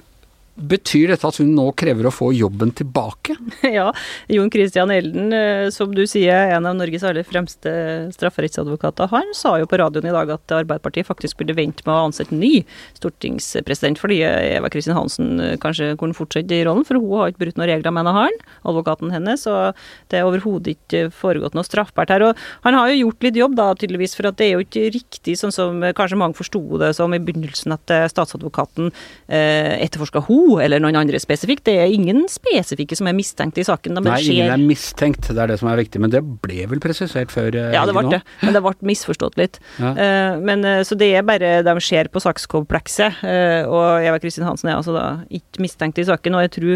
Betyr 0.54 1.10
dette 1.10 1.26
at 1.26 1.38
hun 1.40 1.48
nå 1.56 1.64
krever 1.74 2.06
å 2.06 2.12
få 2.14 2.28
jobben 2.30 2.70
tilbake? 2.78 3.34
ja, 3.76 3.88
Jon 4.30 4.52
Christian 4.54 4.92
Elden, 4.94 5.32
eh, 5.34 5.66
som 5.74 5.90
du 5.90 6.04
sier, 6.06 6.52
en 6.54 6.68
av 6.70 6.76
Norges 6.78 7.02
aller 7.02 7.26
fremste 7.26 7.72
strafferettsadvokater, 8.14 9.10
han 9.10 9.32
sa 9.34 9.56
jo 9.58 9.66
på 9.66 9.80
radioen 9.82 10.06
i 10.06 10.12
dag 10.14 10.30
at 10.30 10.54
Arbeiderpartiet 10.54 11.08
faktisk 11.08 11.40
burde 11.40 11.56
vente 11.58 11.82
med 11.82 11.94
å 11.96 12.04
ansette 12.06 12.38
ny 12.38 12.62
stortingspresident, 13.00 13.98
fordi 13.98 14.20
Eva 14.22 14.70
Kristin 14.70 14.94
Hansen 14.94 15.42
eh, 15.42 15.56
kanskje 15.58 15.96
kunne 15.98 16.14
fortsette 16.14 16.54
i 16.54 16.62
rollen, 16.68 16.86
for 16.86 17.02
hun 17.02 17.24
har 17.24 17.32
ikke 17.32 17.42
brutt 17.48 17.58
noen 17.58 17.72
regler, 17.72 17.96
mener 17.98 18.14
han, 18.14 18.38
advokaten 18.62 19.10
hennes, 19.14 19.48
og 19.50 19.74
det 20.14 20.20
er 20.20 20.30
overhodet 20.30 20.76
ikke 20.76 21.08
foregått 21.18 21.58
noe 21.58 21.66
straffbart 21.66 22.14
her. 22.14 22.28
Og 22.28 22.46
han 22.68 22.78
har 22.78 22.92
jo 22.92 23.00
gjort 23.08 23.26
litt 23.26 23.42
jobb, 23.42 23.58
da, 23.58 23.72
tydeligvis, 23.74 24.14
for 24.14 24.30
at 24.30 24.38
det 24.38 24.52
er 24.52 24.54
jo 24.54 24.68
ikke 24.68 24.86
riktig 25.00 25.34
sånn 25.42 25.54
som 25.54 25.82
kanskje 25.98 26.22
mange 26.22 26.38
forsto 26.38 26.62
det 26.78 26.94
som 26.94 27.10
i 27.10 27.18
begynnelsen, 27.18 27.74
at 27.74 27.98
statsadvokaten 28.14 28.92
eh, 29.26 29.82
etterforska 29.82 30.22
henne 30.28 30.43
eller 30.62 30.82
noen 30.82 30.96
andre 30.98 31.18
spesifikt. 31.22 31.64
Det 31.68 31.74
er 31.80 31.92
ingen 31.92 32.24
spesifikke 32.30 32.96
som 32.98 33.08
er 33.10 33.16
mistenkt 33.16 33.58
i 33.60 33.64
saken. 33.66 33.98
Nei, 34.04 34.18
ingen 34.30 34.52
er 34.52 34.60
mistenkt, 34.60 35.28
det 35.28 35.40
er 35.40 35.52
det 35.52 35.58
som 35.60 35.70
er 35.70 35.80
viktig. 35.80 36.00
Men 36.02 36.12
det 36.12 36.22
ble 36.44 36.66
vel 36.70 36.82
presisert 36.82 37.32
før? 37.34 37.50
Eh, 37.54 37.74
ja, 37.74 37.84
det 37.88 37.94
ble 37.96 38.04
det. 38.12 38.20
Men 38.42 38.56
det 38.56 38.62
ble 38.64 38.74
misforstått 38.90 39.38
litt. 39.40 39.60
Ja. 39.78 39.92
Uh, 39.94 40.42
men, 40.44 40.64
uh, 40.66 40.80
så 40.86 40.98
det 40.98 41.10
er 41.18 41.26
bare 41.26 41.56
de 41.66 41.74
ser 41.84 42.10
på 42.12 42.22
sakskomplekset. 42.22 43.22
Og 43.24 44.04
Eva 44.04 44.18
Kristin 44.22 44.46
Hansen 44.46 44.70
er 44.70 44.78
altså 44.78 44.94
da 44.94 45.04
ikke 45.32 45.62
mistenkt 45.64 46.00
i 46.00 46.06
saken. 46.08 46.36
Og 46.38 46.44
jeg 46.46 46.54
tror 46.58 46.74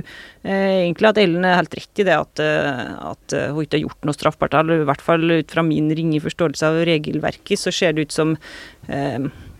egentlig 0.48 1.10
at 1.10 1.20
Ellen 1.20 1.46
er 1.46 1.58
helt 1.58 1.76
rett 1.78 2.02
i 2.02 2.06
det 2.06 2.16
at, 2.16 2.40
at 2.42 3.36
hun 3.52 3.62
ikke 3.64 3.78
har 3.78 3.84
gjort 3.86 4.08
noe 4.08 4.16
straffbart. 4.16 4.56
I 4.58 4.80
hvert 4.88 5.04
fall 5.04 5.38
ut 5.38 5.52
fra 5.54 5.64
min 5.66 5.90
ringe 5.94 6.22
forståelse 6.24 6.70
av 6.70 6.80
regelverket, 6.88 7.60
så 7.60 7.74
ser 7.74 7.96
det 7.96 8.08
ut 8.08 8.16
som 8.16 8.36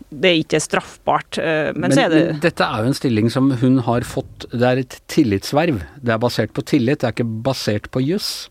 det 0.08 0.32
ikke 0.42 0.56
er 0.56 0.64
straffbart. 0.64 1.38
Eh, 1.40 1.70
men, 1.74 1.88
men, 1.88 1.94
så 1.94 2.06
er 2.06 2.12
det 2.14 2.22
Dette 2.46 2.64
er 2.64 2.84
jo 2.84 2.92
en 2.92 2.96
stilling 2.96 3.30
som 3.32 3.50
hun 3.60 3.82
har 3.84 4.06
fått 4.08 4.46
Det 4.54 4.64
er 4.64 4.82
et 4.82 4.98
tillitsverv. 5.12 5.82
Det 6.00 6.14
er 6.14 6.22
basert 6.22 6.54
på 6.56 6.64
tillit, 6.64 7.02
det 7.02 7.10
er 7.10 7.16
ikke 7.16 7.28
basert 7.48 7.90
på 7.94 8.02
juss. 8.04 8.48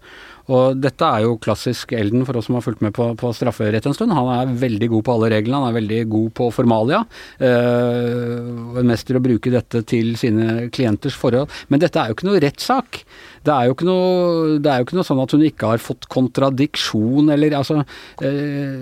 Og 0.54 0.80
dette 0.80 1.04
er 1.04 1.26
jo 1.26 1.38
klassisk 1.44 1.92
Elden 1.98 2.24
for 2.28 2.40
oss 2.40 2.48
som 2.48 2.56
har 2.56 2.64
fulgt 2.64 2.84
med 2.86 2.94
på, 2.96 3.10
på 3.20 3.32
strafferett 3.36 3.88
en 3.90 3.96
stund. 3.96 4.16
Han 4.16 4.30
er 4.32 4.54
veldig 4.62 4.90
god 4.94 5.04
på 5.04 5.16
alle 5.18 5.32
reglene, 5.34 5.60
han 5.60 5.72
er 5.72 5.80
veldig 5.82 6.00
god 6.14 6.30
på 6.40 6.48
formalia. 6.56 7.02
Øh, 7.44 8.80
en 8.80 8.88
mester 8.88 9.20
å 9.20 9.24
bruke 9.24 9.52
dette 9.52 9.84
til 9.92 10.14
sine 10.20 10.70
klienters 10.74 11.18
forhold. 11.20 11.52
Men 11.68 11.84
dette 11.84 12.00
er 12.00 12.12
jo 12.12 12.18
ikke 12.18 12.30
noe 12.30 12.44
rettssak. 12.44 13.02
Det 13.48 13.54
er, 13.54 13.68
jo 13.68 13.76
ikke 13.76 13.90
noe, 13.90 14.56
det 14.64 14.72
er 14.72 14.80
jo 14.80 14.88
ikke 14.88 15.00
noe 15.00 15.08
sånn 15.08 15.24
at 15.24 15.36
hun 15.36 15.46
ikke 15.48 15.74
har 15.74 15.84
fått 15.84 16.08
kontradiksjon 16.12 17.32
eller 17.32 17.54
altså 17.56 17.78
øh, 17.80 18.82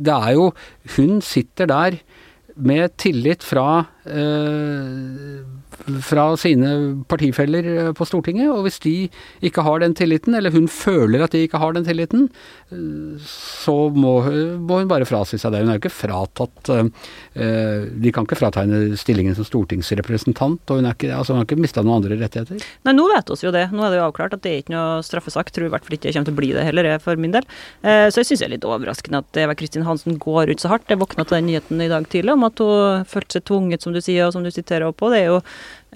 Det 0.00 0.14
er 0.14 0.30
jo 0.36 0.46
Hun 0.96 1.18
sitter 1.24 1.68
der 1.68 1.98
med 2.56 2.94
tillit 2.96 3.44
fra 3.44 3.84
fra 6.02 6.24
sine 6.40 6.70
partifeller 7.08 7.66
eh, 7.70 7.92
på 7.96 8.06
Stortinget, 8.08 8.50
og 8.50 8.64
hvis 8.66 8.78
de 8.82 8.94
ikke 9.44 9.64
har 9.66 9.82
den 9.82 9.94
tilliten, 9.96 10.34
eller 10.34 10.54
hun 10.54 10.68
føler 10.70 11.22
at 11.24 11.34
de 11.34 11.44
ikke 11.46 11.60
har 11.62 11.76
den 11.76 11.86
tilliten, 11.86 12.26
eh, 12.72 13.26
så 13.26 13.74
må, 13.94 14.16
må 14.58 14.80
hun 14.80 14.90
bare 14.90 15.06
frasi 15.08 15.38
seg 15.38 15.54
det. 15.54 15.62
Hun 15.62 15.72
er 15.72 15.78
jo 15.78 15.84
ikke 15.84 15.94
fratatt 15.94 16.70
De 17.36 18.10
kan 18.14 18.26
ikke 18.26 18.38
frata 18.38 18.62
henne 18.64 18.96
stillingen 18.98 19.36
som 19.36 19.46
stortingsrepresentant, 19.46 20.64
og 20.70 20.80
hun, 20.80 20.88
er 20.88 20.96
ikke, 20.96 21.12
altså 21.14 21.34
hun 21.34 21.42
har 21.42 21.48
ikke 21.48 21.60
mista 21.60 21.84
noen 21.84 22.00
andre 22.00 22.18
rettigheter. 22.22 22.62
Nei, 22.86 22.94
nå 22.96 23.06
vet 23.12 23.30
vi 23.30 23.46
jo 23.46 23.54
det. 23.54 23.66
Nå 23.74 23.84
er 23.84 23.92
det 23.92 24.00
jo 24.00 24.06
avklart 24.06 24.36
at 24.36 24.42
det 24.44 24.52
er 24.52 24.62
ikke 24.62 24.74
noe 24.74 25.04
straffesak. 25.06 25.52
Tror 25.54 25.68
i 25.68 25.72
hvert 25.72 25.86
fall 25.86 25.98
ikke 25.98 26.08
det 26.08 26.16
kommer 26.16 26.30
til 26.30 26.36
å 26.36 26.40
bli 26.40 26.50
det 26.56 26.66
heller, 26.66 26.88
for 27.02 27.20
min 27.20 27.34
del. 27.34 27.46
Så 27.82 28.22
jeg 28.22 28.28
syns 28.30 28.42
det 28.42 28.46
er 28.48 28.54
litt 28.54 28.66
overraskende 28.68 29.20
at 29.22 29.40
Eva 29.42 29.56
Kristin 29.58 29.86
Hansen 29.86 30.18
går 30.22 30.52
ut 30.52 30.62
så 30.62 30.70
hardt. 30.72 30.88
Jeg 30.90 31.00
våkna 31.00 31.26
til 31.26 31.38
den 31.38 31.48
nyheten 31.50 31.82
i 31.84 31.90
dag 31.92 32.08
tidlig 32.12 32.34
om 32.34 32.46
at 32.48 32.62
hun 32.62 33.06
følte 33.08 33.38
seg 33.38 33.46
tvunget, 33.50 33.84
som 33.84 33.94
du 33.94 33.95
sier, 34.04 34.26
og 34.26 34.34
som 34.36 34.44
du 34.46 34.50
siterer 34.54 34.92
på. 34.92 35.10
Det 35.12 35.22
er 35.22 35.28
jo 35.30 35.40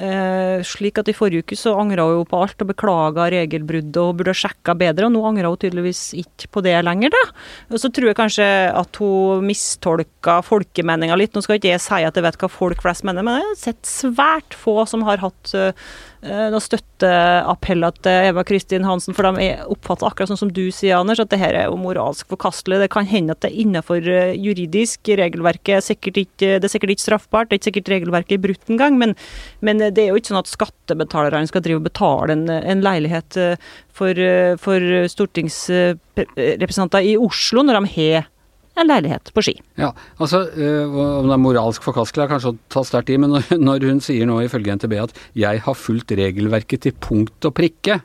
Eh, 0.00 0.62
slik 0.64 0.97
at 1.00 1.11
i 1.11 1.14
forrige 1.16 1.45
uke 1.45 1.57
så 1.59 1.75
angra 1.76 2.07
hun 2.07 2.21
jo 2.21 2.26
på 2.28 2.38
alt 2.40 2.62
og 2.64 2.71
beklaga 2.71 3.26
regelbruddet 3.35 3.99
og 4.00 4.14
burde 4.16 4.33
ha 4.33 4.38
sjekka 4.38 4.73
bedre, 4.78 5.09
og 5.09 5.12
nå 5.12 5.21
angrer 5.28 5.50
hun 5.50 5.61
tydeligvis 5.61 6.14
ikke 6.23 6.49
på 6.54 6.62
det 6.64 6.76
lenger, 6.87 7.12
da. 7.12 7.21
Og 7.69 7.83
så 7.83 7.90
tror 7.92 8.09
jeg 8.09 8.16
kanskje 8.16 8.47
at 8.80 9.00
hun 9.02 9.45
mistolka 9.45 10.38
folkemeninga 10.47 11.19
litt. 11.21 11.35
Nå 11.37 11.45
skal 11.45 11.59
ikke 11.59 11.75
jeg 11.75 11.85
si 11.85 12.00
at 12.07 12.16
jeg 12.16 12.25
vet 12.25 12.40
hva 12.40 12.49
folk 12.52 12.80
flest 12.87 13.04
mener, 13.04 13.26
men 13.26 13.42
jeg 13.42 13.50
har 13.50 13.61
sett 13.66 13.90
svært 13.90 14.57
få 14.57 14.78
som 14.88 15.04
har 15.04 15.21
hatt 15.21 15.52
uh, 15.59 15.92
Eh, 16.20 16.50
noen 16.52 16.60
støtteappeller 16.60 17.94
til 18.04 18.26
Eva 18.28 18.42
Kristin 18.44 18.84
Hansen, 18.84 19.14
for 19.16 19.24
de 19.24 19.40
er 19.40 19.62
oppfatter 19.72 20.04
akkurat 20.04 20.28
sånn 20.28 20.42
som 20.42 20.50
du 20.52 20.66
sier, 20.68 20.98
Anders, 20.98 21.22
at 21.22 21.30
det 21.32 21.38
her 21.40 21.56
er 21.56 21.70
jo 21.70 21.78
moralsk 21.80 22.28
forkastelig. 22.28 22.76
Det 22.82 22.90
kan 22.92 23.08
hende 23.08 23.32
at 23.32 23.40
det 23.40 23.48
er 23.48 23.60
innenfor 23.62 24.04
eh, 24.04 24.36
juridisk 24.36 25.08
regelverket 25.16 25.78
er 25.78 25.86
sikkert 25.86 26.20
ikke, 26.20 26.58
det 26.60 26.68
er 26.68 26.74
sikkert 26.74 26.92
ikke 26.92 27.06
straffbart, 27.06 27.48
det 27.48 27.56
er 27.56 27.60
ikke 27.62 27.70
sikkert 27.70 27.92
regelverket 27.94 28.36
er 28.36 28.44
brutt 28.44 28.68
engang, 28.68 29.00
men, 29.00 29.16
men 29.64 29.80
det 29.80 30.02
er 30.02 30.10
jo 30.10 30.18
ikke 30.20 30.32
sånn 30.34 30.42
at 30.42 30.52
skattebetalerne 30.52 31.48
skal 31.48 31.64
drive 31.64 31.80
og 31.80 31.88
betale 31.88 32.36
en, 32.36 32.44
en 32.52 32.84
leilighet 32.84 33.40
eh, 33.40 33.56
for, 33.96 34.12
for 34.60 34.78
stortingsrepresentanter 35.16 37.00
i 37.08 37.16
Oslo 37.20 37.64
når 37.64 37.80
de 37.80 37.84
har 37.96 38.28
en 38.78 38.88
leilighet 38.88 39.32
på 39.34 39.42
Ski. 39.44 39.54
Ja, 39.80 39.90
altså 40.22 40.44
øh, 40.48 40.98
Om 41.20 41.28
det 41.28 41.34
er 41.34 41.42
moralsk 41.42 41.84
forkastelig 41.84 42.24
er 42.24 42.30
kanskje 42.34 42.52
å 42.54 42.58
ta 42.72 42.84
sterkt 42.86 43.10
i, 43.12 43.18
men 43.20 43.34
når, 43.68 43.88
hun 43.90 44.02
sier 44.04 44.28
nå 44.28 44.40
ifølge 44.44 44.76
NTB 44.78 44.94
at 45.02 45.16
'jeg 45.36 45.64
har 45.66 45.78
fulgt 45.78 46.14
regelverket 46.16 46.86
til 46.86 46.96
punkt 47.00 47.44
og 47.44 47.56
prikke', 47.56 48.00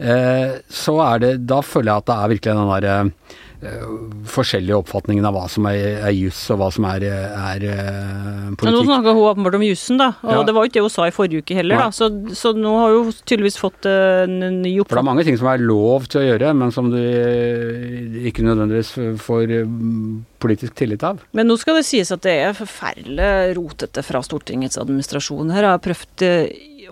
øh, 0.00 0.60
så 0.68 0.98
er 1.06 1.18
det 1.18 1.32
Da 1.46 1.60
føler 1.60 1.92
jeg 1.92 2.02
at 2.02 2.06
det 2.06 2.16
er 2.18 2.32
virkelig 2.34 2.54
den 2.54 2.74
derre 2.74 2.98
øh, 3.06 3.10
Eh, 3.10 3.51
forskjellige 3.62 4.74
oppfatningene 4.80 5.28
av 5.28 5.36
hva 5.36 5.44
som 5.50 5.66
er, 5.70 6.00
er 6.02 6.14
juss 6.16 6.40
og 6.50 6.58
hva 6.58 6.68
som 6.74 6.86
er, 6.88 7.04
er 7.06 7.66
uh, 7.68 8.48
politikk. 8.58 8.64
Men 8.66 8.74
nå 8.74 8.82
snakker 8.88 9.14
hun 9.14 9.28
åpenbart 9.28 9.56
om 9.58 9.64
jussen, 9.66 10.00
da. 10.00 10.08
Og 10.24 10.32
ja. 10.34 10.40
det 10.48 10.54
var 10.56 10.64
jo 10.64 10.70
ikke 10.70 10.78
det 10.80 10.84
hun 10.88 10.94
sa 10.94 11.06
i 11.06 11.14
forrige 11.14 11.44
uke 11.44 11.58
heller, 11.58 11.84
da. 11.84 11.94
Så, 11.94 12.08
så, 12.38 12.52
nå 12.58 12.72
har 12.80 12.96
hun 12.96 13.12
tydeligvis 13.22 13.60
fått 13.60 13.86
uh, 13.86 14.24
en 14.24 14.34
ny 14.64 14.74
oppfatning. 14.82 14.88
For 14.88 14.98
det 14.98 15.04
er 15.04 15.08
mange 15.12 15.26
ting 15.28 15.38
som 15.38 15.50
er 15.52 15.62
lov 15.62 16.08
til 16.10 16.22
å 16.22 16.24
gjøre, 16.26 16.50
men 16.58 16.74
som 16.74 16.90
du 16.90 16.98
ikke 18.32 18.46
nødvendigvis 18.48 18.92
får 19.22 19.54
politisk 20.42 20.74
tillit 20.82 21.06
av. 21.06 21.22
Men 21.36 21.46
nå 21.46 21.54
skal 21.60 21.78
det 21.78 21.86
sies 21.86 22.10
at 22.14 22.24
det 22.26 22.34
er 22.48 22.58
forferdelig 22.58 23.54
rotete 23.60 24.02
fra 24.02 24.24
Stortingets 24.26 24.80
administrasjon 24.82 25.54
her. 25.54 25.68
Jeg 25.68 25.76
har 25.76 25.86
prøvd 25.86 26.26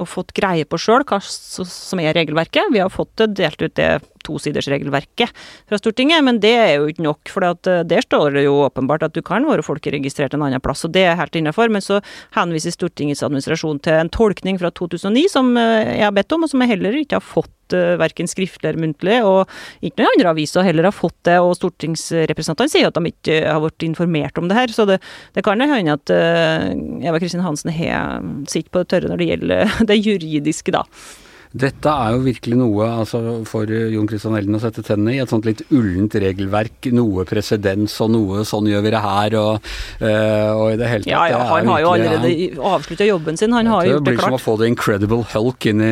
og 0.00 0.08
fått 0.08 0.32
greie 0.36 0.66
på 0.68 0.78
sjøl 0.80 1.02
hva 1.08 1.18
som 1.24 2.00
er 2.02 2.14
regelverket. 2.16 2.70
Vi 2.70 2.82
har 2.82 2.92
fått 2.94 3.26
delt 3.26 3.58
ut 3.58 3.74
det 3.74 3.90
tosidersregelverket 4.26 5.32
fra 5.68 5.78
Stortinget, 5.80 6.24
men 6.26 6.40
det 6.42 6.52
er 6.56 6.72
jo 6.78 6.88
ikke 6.90 7.04
nok. 7.04 7.30
For 7.32 7.46
eh, 7.46 7.82
der 7.88 8.04
står 8.04 8.36
det 8.36 8.46
jo 8.46 8.58
åpenbart 8.66 9.06
at 9.06 9.16
du 9.16 9.22
kan 9.26 9.46
være 9.48 9.64
folkeregistrert 9.66 10.34
en 10.36 10.44
annen 10.46 10.62
plass, 10.64 10.84
og 10.86 10.94
det 10.96 11.06
er 11.08 11.18
helt 11.20 11.38
innafor. 11.38 11.72
Men 11.72 11.84
så 11.84 12.00
henviser 12.36 12.74
Stortingets 12.74 13.24
administrasjon 13.26 13.80
til 13.84 14.00
en 14.00 14.12
tolkning 14.12 14.60
fra 14.60 14.72
2009 14.74 15.24
som 15.32 15.54
eh, 15.60 15.96
jeg 16.00 16.06
har 16.06 16.14
bedt 16.16 16.36
om, 16.36 16.44
og 16.46 16.52
som 16.52 16.64
jeg 16.64 16.74
heller 16.74 17.00
ikke 17.00 17.18
har 17.20 17.24
fått 17.24 17.74
uh, 17.76 17.94
verken 18.00 18.28
skriftlig 18.30 18.72
eller 18.72 18.82
muntlig, 18.82 19.20
og 19.26 19.50
ikke 19.84 20.02
noen 20.02 20.12
andre 20.16 20.32
aviser 20.34 20.66
heller 20.66 20.88
har 20.88 20.96
fått 20.96 21.18
det. 21.28 21.38
Og 21.42 21.56
stortingsrepresentantene 21.58 22.72
sier 22.72 22.90
at 22.90 22.98
de 22.98 23.12
ikke 23.12 23.40
har 23.46 23.62
vært 23.62 23.86
informert 23.86 24.40
om 24.40 24.50
det 24.50 24.58
her. 24.58 24.74
Så 24.74 24.86
det, 24.90 25.00
det 25.36 25.44
kan 25.46 25.60
hende 25.62 25.96
at 25.96 26.10
Eva 26.10 27.20
Kristin 27.22 27.44
Hansen 27.44 27.72
har 27.74 28.24
sitt 28.50 28.70
på 28.70 28.82
det 28.82 28.90
tørre 28.92 29.10
når 29.12 29.22
det 29.22 29.32
gjelder 29.32 29.74
det 29.90 30.00
juridiske, 30.00 30.74
da. 30.74 30.84
Dette 31.50 31.90
er 31.90 32.14
jo 32.14 32.20
virkelig 32.22 32.56
noe 32.60 32.86
altså, 33.02 33.20
for 33.48 33.66
Jon 33.66 34.06
Christian 34.06 34.36
Elden 34.38 34.54
å 34.54 34.60
sette 34.62 34.84
tennene 34.86 35.16
i. 35.16 35.20
Et 35.22 35.30
sånt 35.30 35.46
litt 35.48 35.64
ullent 35.74 36.14
regelverk, 36.22 36.86
noe 36.94 37.24
presedens 37.26 37.96
og 38.04 38.12
noe 38.14 38.44
sånn 38.46 38.68
gjør 38.70 38.84
vi 38.84 38.92
det 38.94 39.00
her 39.02 39.34
og, 39.40 39.70
uh, 39.98 40.50
og 40.54 40.66
i 40.70 40.78
det 40.78 40.90
hele 40.92 41.02
tatt. 41.02 41.10
Ja, 41.10 41.24
ja, 41.32 41.40
han 41.50 41.70
har 41.72 41.82
jo 41.82 41.88
allerede 41.96 42.30
avslutta 42.70 43.08
jobben 43.08 43.40
sin, 43.40 43.56
han 43.56 43.66
har 43.66 43.82
gjort 43.88 43.98
det 43.98 43.98
klart. 43.98 44.06
Det 44.06 44.14
blir 44.20 44.26
som 44.28 44.38
å 44.38 44.42
få 44.44 44.54
The 44.60 44.68
Incredible 44.70 45.26
Hulk 45.32 45.66
inn 45.72 45.82
i, 45.82 45.90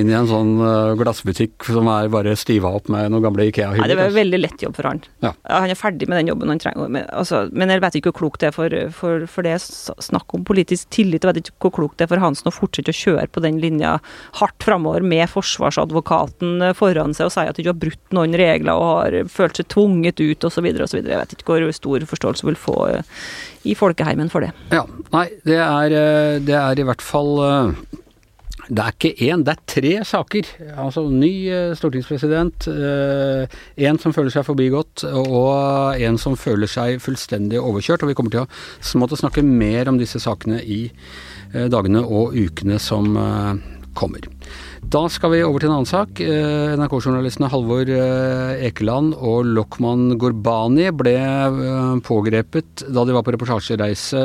inn 0.00 0.10
i 0.10 0.18
en 0.18 0.30
sånn 0.32 0.52
glassbutikk 0.98 1.68
som 1.70 1.92
er 1.92 2.10
bare 2.10 2.34
stiva 2.38 2.74
opp 2.80 2.90
med 2.90 3.14
noen 3.14 3.28
gamle 3.28 3.46
Ikea-hyller. 3.52 3.86
Det 3.86 4.00
var 4.00 4.10
en 4.10 4.18
veldig 4.18 4.42
lett 4.42 4.66
jobb 4.66 4.74
for 4.80 4.90
han. 4.90 5.04
Ja. 5.22 5.32
Han 5.46 5.70
er 5.70 5.78
ferdig 5.78 6.10
med 6.10 6.18
den 6.24 6.32
jobben 6.32 6.50
han 6.50 6.62
trenger. 6.62 6.90
Men, 6.90 7.06
altså, 7.14 7.44
men 7.54 7.70
jeg 7.70 7.84
vet 7.86 8.00
ikke 8.00 8.10
hvor 8.10 8.18
klokt 8.24 8.42
det 8.42 8.50
er 8.50 8.58
for, 8.58 8.74
for, 8.98 9.28
for 9.30 9.46
det 9.46 9.54
er 9.60 9.62
snakk 9.62 10.34
om 10.34 10.42
politisk 10.48 10.90
tillit. 10.98 11.22
Jeg 11.22 11.30
vet 11.30 11.42
ikke 11.44 11.68
hvor 11.68 11.76
klokt 11.78 12.00
det 12.00 12.08
er 12.08 12.14
for 12.16 12.26
Hansen 12.26 12.50
å 12.50 12.54
fortsette 12.54 12.90
å 12.90 13.00
kjøre 13.04 13.30
på 13.30 13.46
den 13.46 13.62
linja 13.62 13.96
hardt 14.42 14.55
hardt 14.56 14.64
framover 14.64 15.02
med 15.02 15.28
forsvarsadvokaten 15.28 16.74
foran 16.74 17.14
seg 17.14 17.26
og 17.26 17.32
sier 17.32 17.50
at 17.50 17.58
ikke 17.58 17.72
har 17.72 17.80
brutt 17.80 18.12
noen 18.12 18.34
regler 18.34 18.74
og 18.74 19.02
har 19.02 19.28
følt 19.28 19.56
seg 19.56 19.68
tvunget 19.68 20.20
ut 20.20 20.44
osv. 20.44 20.66
osv. 20.82 21.02
Jeg 21.04 21.20
vet 21.20 21.32
ikke 21.32 21.52
hvor 21.52 21.72
stor 21.72 22.00
forståelse 22.06 22.42
du 22.42 22.50
vil 22.50 22.56
få 22.56 22.88
eh, 22.88 23.02
i 23.64 23.74
folkeheimen 23.74 24.30
for 24.30 24.40
det. 24.40 24.52
Ja, 24.72 24.84
nei, 25.12 25.28
det 25.44 25.58
er, 25.58 25.92
eh, 25.92 26.40
det 26.40 26.54
er 26.54 26.78
i 26.78 26.86
hvert 26.86 27.02
fall 27.02 27.36
Det 28.66 28.82
er 28.82 28.94
ikke 28.96 29.14
én, 29.22 29.44
det 29.44 29.52
er 29.52 29.60
tre 29.66 29.92
saker. 30.04 30.48
Altså 30.76 31.04
ny 31.06 31.46
eh, 31.46 31.74
stortingspresident, 31.78 32.66
en 32.66 33.98
som 34.02 34.12
føler 34.12 34.32
seg 34.34 34.46
forbigått, 34.48 35.04
og 35.06 36.00
en 36.02 36.18
som 36.18 36.34
føler 36.34 36.66
seg 36.66 36.98
fullstendig 36.98 37.60
overkjørt. 37.60 38.02
Og 38.02 38.10
vi 38.10 38.18
kommer 38.18 38.34
til 38.34 38.42
å 38.42 38.98
måtte 38.98 39.20
snakke 39.20 39.46
mer 39.46 39.86
om 39.86 40.00
disse 40.00 40.18
sakene 40.18 40.58
i 40.62 40.88
dagene 41.54 42.02
og 42.02 42.34
ukene 42.34 42.80
som 42.82 43.14
kommer. 43.96 44.20
Da 44.86 45.08
skal 45.10 45.32
vi 45.32 45.40
over 45.42 45.58
til 45.58 45.66
en 45.70 45.80
annen 45.80 45.88
sak. 45.88 46.20
Eh, 46.22 46.76
NRK-journalistene 46.78 47.48
Halvor 47.50 47.88
eh, 47.90 48.66
Ekeland 48.68 49.16
og 49.16 49.48
Lokman 49.56 50.14
Gorbani 50.20 50.90
ble 50.94 51.14
eh, 51.16 51.96
pågrepet 52.06 52.84
da 52.86 53.02
de 53.06 53.12
var 53.16 53.24
på 53.26 53.32
reportasjereise 53.34 54.22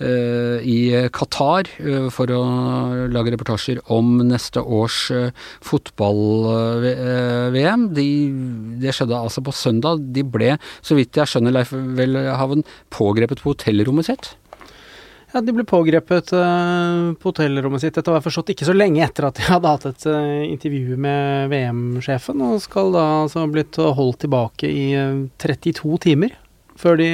i 0.00 0.78
Qatar 1.12 1.68
for 2.14 2.30
å 2.32 2.42
lage 3.12 3.32
reportasjer 3.34 3.82
om 3.92 4.24
neste 4.24 4.62
års 4.64 5.12
fotball-VM. 5.68 7.82
De, 7.92 8.08
det 8.80 8.96
skjedde 8.96 9.20
altså 9.20 9.44
på 9.44 9.52
søndag. 9.52 10.00
De 10.16 10.24
ble, 10.24 10.56
så 10.80 10.96
vidt 10.96 11.20
jeg 11.20 11.28
skjønner, 11.28 11.52
Leif 11.58 11.76
Welhaven, 11.76 12.64
pågrepet 12.96 13.44
på 13.44 13.52
hotellrommet 13.52 14.08
sitt? 14.08 14.32
Ja, 15.30 15.40
De 15.40 15.52
ble 15.54 15.64
pågrepet 15.68 16.32
uh, 16.34 17.12
på 17.14 17.30
hotellrommet 17.30 17.84
sitt 17.84 17.94
etter 17.94 18.10
å 18.10 18.18
jeg 18.18 18.26
forstått 18.26 18.52
ikke 18.54 18.66
så 18.66 18.74
lenge 18.74 19.02
etter 19.04 19.28
at 19.28 19.38
de 19.38 19.46
hadde 19.46 19.72
hatt 19.74 19.86
et 19.86 20.06
uh, 20.10 20.42
intervju 20.42 20.98
med 20.98 21.50
VM-sjefen, 21.52 22.42
og 22.42 22.62
skal 22.64 22.90
da 22.96 23.04
altså 23.22 23.44
ha 23.44 23.50
blitt 23.50 23.78
holdt 23.78 24.24
tilbake 24.24 24.66
i 24.70 24.86
uh, 24.98 25.20
eh, 25.22 25.26
32 25.42 26.00
timer. 26.08 26.34
Før 26.80 26.96
de 26.96 27.10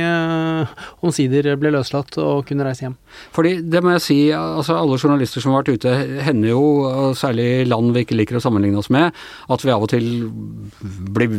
omsider 1.02 1.48
ble 1.58 1.72
løslatt 1.74 2.14
og 2.22 2.44
kunne 2.46 2.62
reise 2.62 2.84
hjem. 2.84 2.92
Fordi, 3.34 3.56
det 3.66 3.80
må 3.82 3.96
jeg 3.96 4.04
si, 4.04 4.18
altså 4.30 4.76
alle 4.78 4.94
journalister 5.00 5.42
som 5.42 5.56
har 5.56 5.64
vært 5.64 5.80
ute, 5.82 5.94
hender 6.22 6.52
jo, 6.52 6.60
særlig 7.18 7.48
i 7.64 7.66
land 7.66 7.90
vi 7.96 8.04
ikke 8.06 8.14
liker 8.20 8.38
å 8.38 8.44
sammenligne 8.44 8.78
oss 8.78 8.92
med, 8.94 9.10
at 9.50 9.66
vi 9.66 9.74
av 9.74 9.82
og 9.82 9.90
til 9.90 10.06
blir 11.18 11.34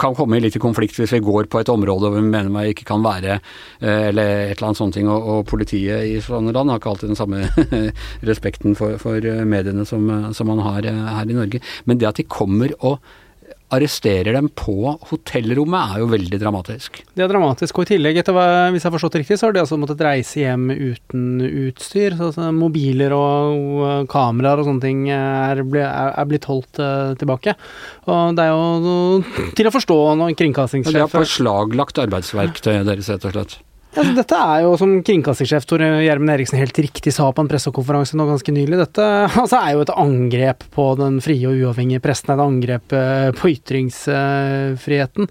kan 0.00 0.16
komme 0.16 0.40
litt 0.42 0.56
i 0.56 0.62
konflikt 0.62 0.96
hvis 0.98 1.14
vi 1.14 1.22
går 1.24 1.48
på 1.52 1.60
et 1.62 1.70
område 1.72 2.08
hvor 2.08 2.18
vi 2.18 2.26
mener 2.26 2.50
man 2.52 2.68
ikke 2.70 2.86
kan 2.88 3.04
være, 3.04 3.38
eh, 3.80 4.08
eller 4.10 4.30
et 4.48 4.56
eller 4.56 4.70
annet 4.70 4.80
sånt. 4.80 5.00
Og, 5.02 5.28
og 5.34 5.42
politiet 5.50 6.08
i 6.08 6.20
sånne 6.24 6.54
land 6.54 6.72
har 6.72 6.80
ikke 6.80 6.94
alltid 6.94 7.12
den 7.12 7.20
samme 7.20 7.42
respekten 8.30 8.78
for, 8.78 8.98
for 9.02 9.32
mediene 9.48 9.86
som, 9.88 10.08
som, 10.34 10.50
man 10.50 10.64
har 10.64 10.88
eh, 10.88 11.02
her 11.18 11.28
i 11.28 11.38
Norge. 11.38 11.62
Men 11.84 12.00
det 12.00 12.10
at 12.10 12.22
de 12.22 12.28
kommer 12.28 12.74
og 12.80 12.98
arresterer 13.72 14.36
dem 14.36 14.50
på 14.58 14.94
hotellrommet, 15.08 15.94
er 15.94 16.02
jo 16.02 16.08
veldig 16.12 16.38
dramatisk. 16.42 17.00
Det 17.16 17.24
er 17.24 17.30
dramatisk, 17.32 17.78
og 17.78 17.86
i 17.86 17.92
tillegg, 17.94 18.20
etter 18.20 18.36
hva, 18.36 18.46
hvis 18.72 18.84
jeg 18.84 18.90
har 18.90 18.96
forstått 18.96 19.18
riktig, 19.22 19.38
så 19.40 19.48
har 19.48 19.56
de 19.56 19.62
altså 19.62 19.78
måttet 19.80 20.04
reise 20.04 20.42
hjem 20.42 20.68
uten 20.70 21.24
utstyr. 21.48 22.18
Så, 22.18 22.32
så 22.36 22.50
mobiler 22.54 23.14
og, 23.16 23.56
og, 23.56 24.06
kameraer 24.12 24.62
og 24.62 24.68
sånne 24.68 24.84
ting 24.84 25.04
er, 25.14 25.64
er, 25.64 25.90
er 26.12 26.28
blitt 26.28 26.48
holdt 26.50 26.82
uh, 26.82 27.16
tilbake. 27.18 27.56
Og 28.06 28.38
det 28.38 28.46
er 28.46 28.52
jo 28.52 29.50
til 29.58 29.68
å 29.68 29.74
forstå 29.74 30.00
når 30.20 30.38
kringkastingssjef 30.38 30.96
Det 30.98 31.04
er 31.08 31.26
beslaglagt 31.26 32.02
arbeidsverktøy 32.02 32.82
deres, 32.86 33.12
rett 33.12 33.28
og 33.28 33.36
slett. 33.36 33.60
Ja, 33.92 34.02
dette 34.16 34.36
er 34.40 34.62
jo, 34.64 34.70
som 34.80 34.94
kringkastingssjef 35.04 35.66
Tore 35.68 35.88
Gjermund 36.00 36.32
Eriksen 36.32 36.56
helt 36.56 36.78
riktig 36.80 37.12
sa 37.12 37.26
på 37.28 37.42
en 37.44 37.50
pressekonferanse 37.50 38.16
nå 38.16 38.24
ganske 38.24 38.54
nylig, 38.56 38.78
dette 38.80 39.04
altså, 39.42 39.58
er 39.58 39.74
jo 39.74 39.82
et 39.84 39.92
angrep 39.92 40.64
på 40.72 40.86
den 40.96 41.18
frie 41.24 41.44
og 41.50 41.60
uavhengige 41.60 42.00
pressen. 42.04 42.32
Et 42.32 42.44
angrep 42.46 42.96
eh, 42.96 43.28
på 43.36 43.52
ytringsfriheten. 43.52 45.28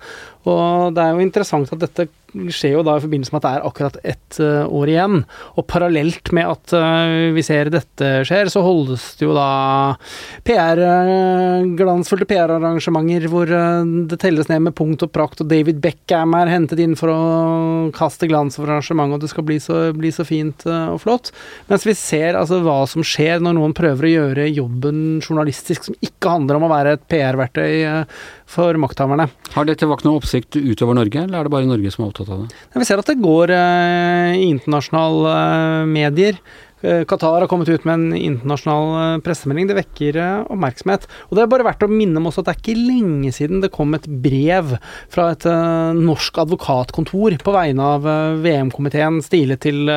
Og 0.52 0.94
det 0.94 1.02
er 1.02 1.16
jo 1.16 1.26
interessant 1.26 1.74
at 1.74 1.82
dette 1.88 2.06
skjer 2.32 2.78
jo 2.78 2.84
da 2.86 2.96
i 2.98 3.04
forbindelse 3.04 3.34
med 3.34 3.42
at 3.42 3.46
det 3.46 3.52
er 3.52 3.66
akkurat 3.68 3.98
ett 4.08 4.40
uh, 4.42 4.64
år 4.72 4.92
igjen. 4.92 5.18
Og 5.60 5.68
parallelt 5.70 6.32
med 6.36 6.48
at 6.48 6.74
uh, 6.76 7.32
vi 7.36 7.44
ser 7.46 7.72
dette 7.74 8.12
skjer, 8.28 8.52
så 8.52 8.64
holdes 8.66 9.06
det 9.20 9.28
jo 9.28 9.36
da 9.36 9.48
PR, 10.48 10.82
uh, 10.82 11.68
glansfulle 11.78 12.28
PR-arrangementer 12.30 13.28
hvor 13.32 13.50
det 13.52 14.20
telles 14.22 14.50
ned 14.52 14.64
med 14.68 14.76
punkt 14.78 15.04
og 15.06 15.12
prakt, 15.14 15.44
og 15.44 15.50
David 15.52 15.82
Beckham 15.84 16.36
er 16.38 16.52
hentet 16.52 16.82
inn 16.84 16.96
for 17.00 17.12
å 17.12 17.22
kaste 17.96 18.30
glans 18.32 18.60
over 18.60 18.76
arrangementet, 18.76 19.18
og 19.18 19.26
det 19.26 19.32
skal 19.34 19.48
bli 19.48 19.60
så, 19.64 19.82
bli 19.96 20.14
så 20.14 20.26
fint 20.28 20.66
og 20.70 21.02
flott. 21.04 21.32
Mens 21.72 21.86
vi 21.88 21.96
ser 21.98 22.40
altså 22.40 22.62
hva 22.64 22.82
som 22.90 23.06
skjer 23.06 23.44
når 23.44 23.58
noen 23.58 23.76
prøver 23.78 24.08
å 24.08 24.14
gjøre 24.14 24.50
jobben 24.52 25.04
journalistisk 25.22 25.90
som 25.90 25.98
ikke 26.04 26.36
handler 26.38 26.60
om 26.60 26.68
å 26.68 26.72
være 26.72 26.96
et 26.98 27.08
PR-verktøy 27.12 27.74
for 28.52 28.80
makthaverne. 28.82 29.30
Har 29.56 29.68
dette 29.68 29.90
vakt 29.90 30.08
noe 30.08 30.20
oppsikt 30.20 30.60
utover 30.60 30.98
Norge, 30.98 31.24
eller 31.24 31.40
er 31.40 31.48
det 31.48 31.54
bare 31.54 31.70
Norge 31.70 31.94
som 31.94 32.06
er 32.06 32.12
opptatt 32.12 32.34
av 32.34 32.44
det? 32.44 32.66
Vi 32.76 32.88
ser 32.90 33.02
at 33.02 33.14
det 33.14 33.22
går 33.22 33.54
eh, 33.56 34.42
i 34.42 34.50
internasjonale 34.50 35.38
eh, 35.38 35.88
medier. 35.92 36.38
Eh, 36.82 37.04
Qatar 37.06 37.44
har 37.44 37.50
kommet 37.52 37.70
ut 37.70 37.84
med 37.86 37.94
en 37.94 38.18
internasjonal 38.18 39.22
pressemelding. 39.24 39.70
Det 39.70 39.78
vekker 39.78 40.20
oppmerksomhet. 40.52 41.08
Og 41.30 41.38
det 41.38 41.44
er 41.44 41.52
bare 41.52 41.68
verdt 41.68 41.86
å 41.86 41.92
minne 41.92 42.20
om 42.20 42.28
også 42.28 42.44
at 42.44 42.50
det 42.50 42.56
er 42.56 42.62
ikke 42.64 42.86
lenge 42.90 43.34
siden 43.36 43.64
det 43.64 43.72
kom 43.76 43.96
et 43.96 44.08
brev 44.24 44.76
fra 45.14 45.30
et 45.36 45.48
norsk 46.00 46.42
advokatkontor 46.44 47.38
på 47.44 47.56
vegne 47.56 47.90
av 47.98 48.08
VM-komiteen 48.44 49.22
stilet 49.26 49.62
til 49.64 49.92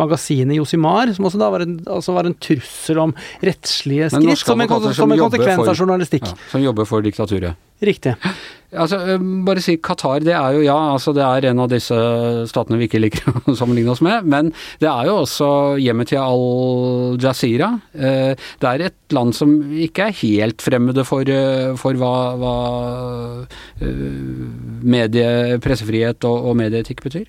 magasinet 0.00 0.60
Josimar, 0.60 1.10
som 1.16 1.26
også 1.28 1.40
da 1.40 1.50
var 1.52 1.66
en, 1.66 1.80
altså 1.90 2.14
var 2.16 2.30
en 2.30 2.38
trussel 2.38 3.02
om 3.08 3.16
rettslige 3.44 4.12
skritt 4.14 4.44
som 4.44 4.62
en, 4.62 4.70
som 4.94 5.16
en 5.16 5.26
konsekvens 5.26 5.66
av 5.66 5.74
journalistikk. 5.74 6.30
Ja, 6.30 6.38
som 6.54 6.64
jobber 6.64 6.88
for 6.88 7.04
diktaturet. 7.04 7.58
Riktig. 7.82 8.16
Altså, 8.70 9.00
eh, 9.02 9.22
bare 9.46 9.62
si 9.62 9.74
Qatar, 9.82 10.22
det 10.22 10.34
er 10.36 10.54
jo 10.54 10.62
ja, 10.62 10.76
altså 10.92 11.10
det 11.16 11.24
er 11.26 11.48
en 11.50 11.62
av 11.64 11.70
disse 11.72 11.96
statene 12.50 12.78
vi 12.78 12.86
ikke 12.86 13.00
liker 13.02 13.26
å 13.50 13.56
sammenligne 13.58 13.90
oss 13.90 14.02
med, 14.04 14.28
men 14.30 14.52
det 14.82 14.86
er 14.90 15.10
jo 15.10 15.16
også 15.24 15.50
hjemmet 15.82 16.12
til 16.12 16.22
Al 16.22 17.18
Jazeera. 17.20 17.72
Eh, 17.94 18.38
det 18.62 18.70
er 18.70 18.86
et 18.86 19.16
land 19.16 19.34
som 19.34 19.56
ikke 19.74 20.06
er 20.06 20.18
helt 20.22 20.62
fremmede 20.62 21.02
for, 21.08 21.26
eh, 21.26 21.74
for 21.80 21.98
hva, 21.98 22.14
hva 22.38 22.54
medie, 24.80 25.58
pressefrihet 25.62 26.24
og, 26.28 26.50
og 26.50 26.58
medieetikk 26.60 27.02
betyr. 27.02 27.26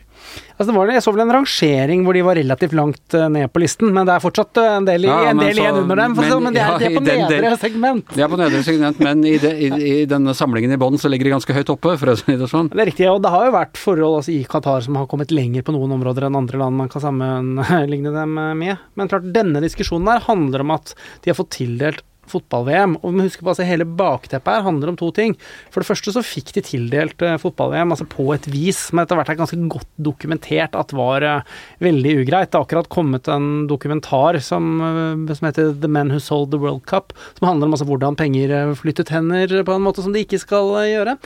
Altså 0.61 0.69
det 0.69 0.75
var, 0.77 0.91
jeg 0.93 1.01
så 1.01 1.11
vel 1.15 1.23
en 1.23 1.33
rangering 1.33 2.03
hvor 2.05 2.13
de 2.13 2.21
var 2.21 2.37
relativt 2.37 2.75
langt 2.77 3.15
ned 3.33 3.49
på 3.49 3.63
listen, 3.63 3.89
men 3.95 4.05
det 4.05 4.13
er 4.13 4.21
fortsatt 4.21 4.59
en 4.61 4.85
del, 4.85 5.07
ja, 5.09 5.31
en 5.31 5.41
del 5.41 5.55
så, 5.55 5.63
igjen 5.63 5.79
under 5.81 5.97
dem. 6.03 6.13
Men, 6.19 6.35
men 6.45 6.53
det 6.53 6.61
er, 6.61 6.69
ja, 6.69 6.77
de 6.77 6.89
er 6.91 6.93
på 6.99 7.03
nedre 7.07 7.55
segment. 7.63 8.13
Det 8.13 8.21
er 8.21 8.29
på 8.29 8.39
nedre 8.43 8.61
segment, 8.67 9.01
men 9.01 9.25
i, 9.25 9.33
de, 9.41 9.51
i, 9.57 9.71
i 9.89 9.95
denne 10.11 10.35
samlingen 10.37 10.75
i 10.75 10.79
bånn 10.79 11.01
så 11.01 11.09
ligger 11.09 11.30
ganske 11.31 11.55
høyt 11.55 11.71
oppe, 11.73 11.95
for 12.01 12.11
å 12.11 12.17
si 12.19 12.35
det 12.37 12.49
sånn. 12.51 12.69
Det 12.73 12.83
er 12.83 12.91
riktig, 12.91 13.07
og 13.11 13.21
det 13.23 13.31
har 13.33 13.47
jo 13.47 13.55
vært 13.55 13.79
forhold 13.79 14.19
altså, 14.21 14.35
i 14.35 14.45
Qatar 14.49 14.85
som 14.85 14.99
har 14.99 15.09
kommet 15.11 15.33
lenger 15.33 15.65
på 15.65 15.75
noen 15.75 15.95
områder 15.97 16.27
enn 16.27 16.39
andre 16.39 16.61
land 16.61 16.79
man 16.79 16.91
kan 16.91 17.03
sammenligne 17.03 18.13
dem 18.15 18.37
med. 18.59 18.85
Men 18.99 19.11
klart, 19.11 19.31
denne 19.35 19.63
diskusjonen 19.63 20.11
her 20.11 20.23
handler 20.27 20.65
om 20.65 20.75
at 20.77 20.95
de 21.23 21.33
har 21.33 21.39
fått 21.39 21.55
tildelt 21.57 22.05
fotball-VM. 22.31 22.97
Og 23.01 23.11
vi 23.11 23.17
må 23.17 23.27
huske 23.27 23.43
på 23.43 23.51
altså, 23.53 23.67
Hele 23.67 23.85
bakteppet 23.85 24.57
her 24.57 24.65
handler 24.65 24.91
om 24.91 24.97
to 24.99 25.11
ting. 25.15 25.35
For 25.71 25.83
det 25.83 25.89
første 25.89 26.13
så 26.15 26.23
fikk 26.25 26.53
de 26.55 26.63
tildelt 26.65 27.21
uh, 27.25 27.37
fotball-VM 27.41 27.93
altså 27.93 28.07
på 28.09 28.25
et 28.35 28.47
vis 28.51 28.89
men 28.91 29.03
etter 29.03 29.19
hvert 29.19 29.31
er 29.31 29.39
ganske 29.39 29.59
godt 29.71 29.89
dokumentert 30.01 30.75
at 30.79 30.93
var 30.95 31.25
uh, 31.25 31.59
veldig 31.83 32.15
ugreit. 32.23 32.51
Det 32.51 32.57
har 32.59 32.65
akkurat 32.65 32.89
kommet 32.91 33.29
en 33.31 33.67
dokumentar 33.69 34.39
som, 34.43 34.71
uh, 34.81 35.33
som, 35.35 35.49
heter 35.49 35.73
The 35.81 35.91
Men 35.91 36.11
Who 36.13 36.21
Sold 36.23 36.51
The 36.53 36.59
World 36.61 36.85
Cup, 36.89 37.15
som 37.37 37.49
handler 37.49 37.69
om 37.69 37.77
altså, 37.77 37.87
hvordan 37.89 38.17
penger 38.19 38.73
flyttet 38.79 39.11
hender 39.13 39.61
på 39.67 39.75
en 39.75 39.85
måte 39.85 40.03
som 40.03 40.15
de 40.15 40.23
ikke 40.25 40.41
skal 40.41 40.73
gjøre. 40.89 41.17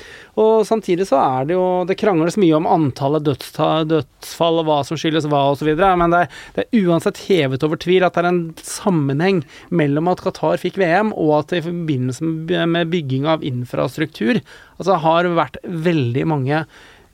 Og 0.41 0.65
samtidig 0.67 1.07
så 1.09 1.19
er 1.21 1.49
det 1.49 1.55
jo 1.55 1.65
Det 1.87 1.97
krangles 1.99 2.37
mye 2.39 2.55
om 2.57 2.67
antallet 2.69 3.25
dødsfall 3.25 4.61
og 4.61 4.67
hva 4.67 4.79
som 4.87 4.99
skyldes 4.99 5.27
hva 5.31 5.45
osv., 5.53 5.71
men 5.75 6.13
det 6.13 6.25
er, 6.25 6.39
det 6.55 6.65
er 6.65 6.85
uansett 6.85 7.21
hevet 7.27 7.63
over 7.65 7.79
tvil 7.81 8.05
at 8.05 8.15
det 8.15 8.23
er 8.23 8.29
en 8.31 8.41
sammenheng 8.65 9.43
mellom 9.69 10.09
at 10.11 10.23
Qatar 10.23 10.59
fikk 10.61 10.79
VM 10.81 10.94
problem, 10.95 11.13
og 11.13 11.39
at 11.39 11.51
det 11.51 11.61
i 11.61 11.67
forbindelse 11.67 12.23
med 12.67 12.91
bygging 12.91 13.27
av 13.27 13.43
infrastruktur 13.43 14.39
altså 14.79 14.97
har 15.03 15.27
vært 15.35 15.57
veldig 15.63 16.25
mange 16.27 16.65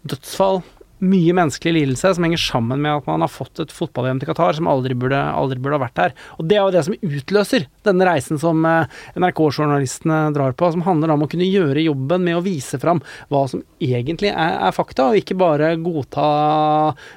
dødsfall 0.04 0.62
mye 1.02 1.34
menneskelig 1.34 1.74
lidelse 1.74 2.14
som 2.16 2.26
henger 2.26 2.42
sammen 2.42 2.82
med 2.84 3.00
at 3.00 3.08
man 3.10 3.24
har 3.26 3.32
fått 3.32 3.60
et 3.64 3.74
fotball-VM 3.74 4.22
til 4.22 4.30
Qatar 4.30 4.58
som 4.58 4.70
aldri 4.70 4.96
burde, 4.98 5.18
aldri 5.18 5.58
burde, 5.58 5.80
ha 5.80 5.84
vært 5.86 5.98
der. 5.98 6.16
Og 6.38 6.48
Det 6.50 6.58
er 6.58 6.62
jo 6.62 6.74
det 6.76 6.84
som 6.86 6.98
utløser 7.02 7.68
denne 7.88 8.06
reisen 8.06 8.42
som 8.42 8.66
eh, 8.68 9.00
NRK-journalistene 9.18 10.20
drar 10.36 10.54
på, 10.58 10.70
som 10.74 10.86
handler 10.86 11.14
om 11.16 11.26
å 11.26 11.30
kunne 11.32 11.48
gjøre 11.48 11.86
jobben 11.86 12.26
med 12.28 12.38
å 12.38 12.44
vise 12.46 12.78
fram 12.82 13.02
hva 13.34 13.44
som 13.50 13.64
egentlig 13.82 14.30
er, 14.32 14.58
er 14.68 14.76
fakta, 14.76 15.10
og 15.10 15.22
ikke 15.22 15.40
bare 15.42 15.74
godta 15.82 16.28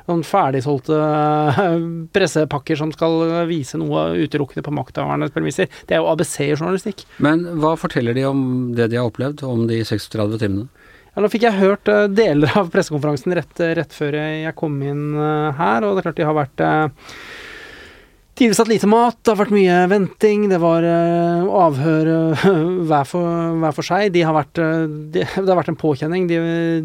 noen 0.09 0.25
ferdigsolgte 0.27 1.01
eh, 1.01 1.77
pressepakker 2.14 2.81
som 2.81 2.94
skal 2.94 3.44
vise 3.51 3.81
noe 3.81 4.11
utelukkende 4.16 4.64
på 4.64 4.75
makthavernes 4.81 5.35
premisser. 5.35 5.68
Det 5.85 5.99
er 5.99 6.03
jo 6.03 6.09
ABC-journalistikk. 6.14 7.05
Men 7.25 7.44
hva 7.61 7.75
forteller 7.81 8.16
de 8.16 8.25
om 8.31 8.40
det 8.77 8.88
de 8.92 9.01
har 9.01 9.11
opplevd, 9.11 9.44
om 9.44 9.68
de 9.68 9.83
36 9.85 10.40
timene? 10.40 10.70
Ja, 11.14 11.22
nå 11.22 11.31
fikk 11.31 11.46
jeg 11.46 11.61
hørt 11.61 11.88
uh, 11.90 12.05
deler 12.11 12.50
av 12.59 12.70
pressekonferansen 12.74 13.37
rett, 13.38 13.64
rett, 13.79 13.94
før 13.94 14.18
jeg 14.18 14.55
kom 14.59 14.81
inn 14.83 15.14
uh, 15.14 15.55
her, 15.55 15.87
og 15.87 15.94
det 15.94 16.03
er 16.03 16.09
klart 16.09 16.20
de 16.20 16.29
har 16.29 16.38
vært 16.42 16.68
Tidligere 18.35 18.57
satt 18.59 18.70
lite 18.72 18.88
mat, 18.90 19.14
det 19.22 19.31
har 19.31 19.38
vært 19.38 19.53
mye 19.55 19.74
venting, 19.87 20.48
det 20.50 20.57
var 20.59 20.83
avhør 20.83 22.09
hver, 22.88 23.05
for, 23.07 23.29
hver, 23.62 23.77
for, 23.77 23.87
seg. 23.87 24.09
De 24.11 24.24
har 24.27 24.35
vært, 24.35 24.59
de, 24.59 25.22
det 25.37 25.46
har 25.46 25.61
vært 25.61 25.70
en 25.70 25.79
påkjenning. 25.79 26.27
De, 26.27 26.40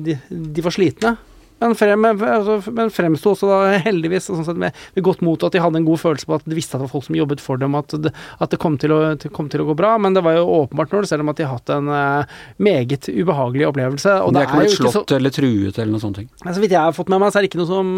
de, 0.06 0.20
de 0.30 0.66
var 0.68 0.76
slitne. 0.76 1.16
Men, 1.60 1.76
frem, 1.76 2.06
altså, 2.08 2.60
men 2.76 2.92
fremsto 2.94 3.34
også 3.34 3.50
da 3.50 3.80
heldigvis 3.84 4.30
sånn 4.30 4.46
sett 4.48 4.60
med, 4.60 4.76
med, 4.96 5.04
godt 5.06 5.24
mot 5.26 5.44
at 5.44 5.56
de 5.56 5.62
hadde 5.64 5.82
en 5.82 5.88
god 5.88 6.02
følelse 6.02 6.30
på 6.30 6.38
at 6.38 6.48
de 6.48 6.58
visste 6.58 6.78
at 6.78 6.82
det 6.82 6.88
var 6.88 6.94
folk 6.94 7.08
som 7.10 7.20
jobbet 7.20 7.44
for 7.44 7.62
dem, 7.62 7.78
at 7.80 7.96
det, 8.06 8.14
at 8.40 8.54
det 8.54 8.60
kom, 8.64 8.78
til 8.82 8.96
å, 8.96 9.00
kom, 9.36 9.52
til 9.52 9.64
å, 9.64 9.70
gå 9.70 9.78
bra. 9.80 9.96
Men 10.02 10.16
det 10.16 10.24
var 10.26 10.38
jo 10.40 10.48
åpenbart 10.62 10.96
når 10.96 11.10
selv 11.12 11.26
om 11.26 11.34
at 11.34 11.40
de 11.40 11.48
har 11.48 11.58
hatt 11.60 11.74
en 11.76 11.92
uh, 11.92 12.42
meget 12.62 13.10
ubehagelig 13.12 13.70
opplevelse. 13.70 14.18
Og 14.26 14.36
de 14.36 14.44
er 14.44 14.50
ikke 14.50 14.62
blitt 14.64 14.78
slått 14.78 15.00
så, 15.00 15.06
eller 15.18 15.36
truet 15.36 15.80
eller 15.80 15.96
noe 15.96 16.04
sånt? 16.04 16.22
Så 16.46 16.60
vidt 16.62 16.76
jeg 16.76 16.82
har 16.82 16.96
fått 16.96 17.12
med 17.12 17.22
meg, 17.22 17.34
så 17.34 17.40
er 17.40 17.46
det 17.46 17.52
ikke 17.52 17.62
noe 17.62 17.72
som, 17.72 17.96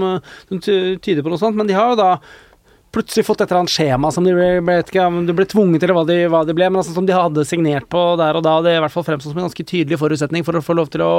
som 0.49 0.63
tyder 0.63 1.21
på 1.25 1.33
noe 1.33 1.41
sånt. 1.41 1.59
Men 1.59 1.69
de 1.69 1.77
har 1.77 1.93
jo 1.93 1.99
da 2.01 2.15
plutselig 2.91 3.25
fått 3.25 3.41
et 3.41 3.51
eller 3.51 3.63
annet 3.63 3.71
skjema 3.73 4.11
som 4.11 4.25
de 4.25 4.33
ble, 4.35 4.47
ble, 4.65 4.77
ikke, 4.83 5.05
de 5.27 5.35
ble 5.35 5.45
tvunget 5.49 5.81
til, 5.81 5.89
eller 5.89 5.97
hva 5.97 6.03
de, 6.07 6.17
hva 6.31 6.41
de 6.47 6.55
ble, 6.55 6.67
men 6.71 6.81
altså, 6.81 6.93
som 6.95 7.07
de 7.07 7.15
hadde 7.15 7.45
signert 7.47 7.87
på 7.91 8.01
der 8.19 8.37
og 8.37 8.43
da. 8.45 8.57
Det 8.63 8.73
er 8.73 8.79
i 8.79 8.83
hvert 8.83 8.93
fall 8.93 9.05
fremstått 9.07 9.33
som 9.33 9.39
en 9.39 9.47
ganske 9.47 9.65
tydelig 9.67 9.99
forutsetning 10.01 10.45
for 10.47 10.59
å 10.59 10.63
få 10.65 10.75
lov 10.77 10.91
til 10.93 11.03
å 11.05 11.13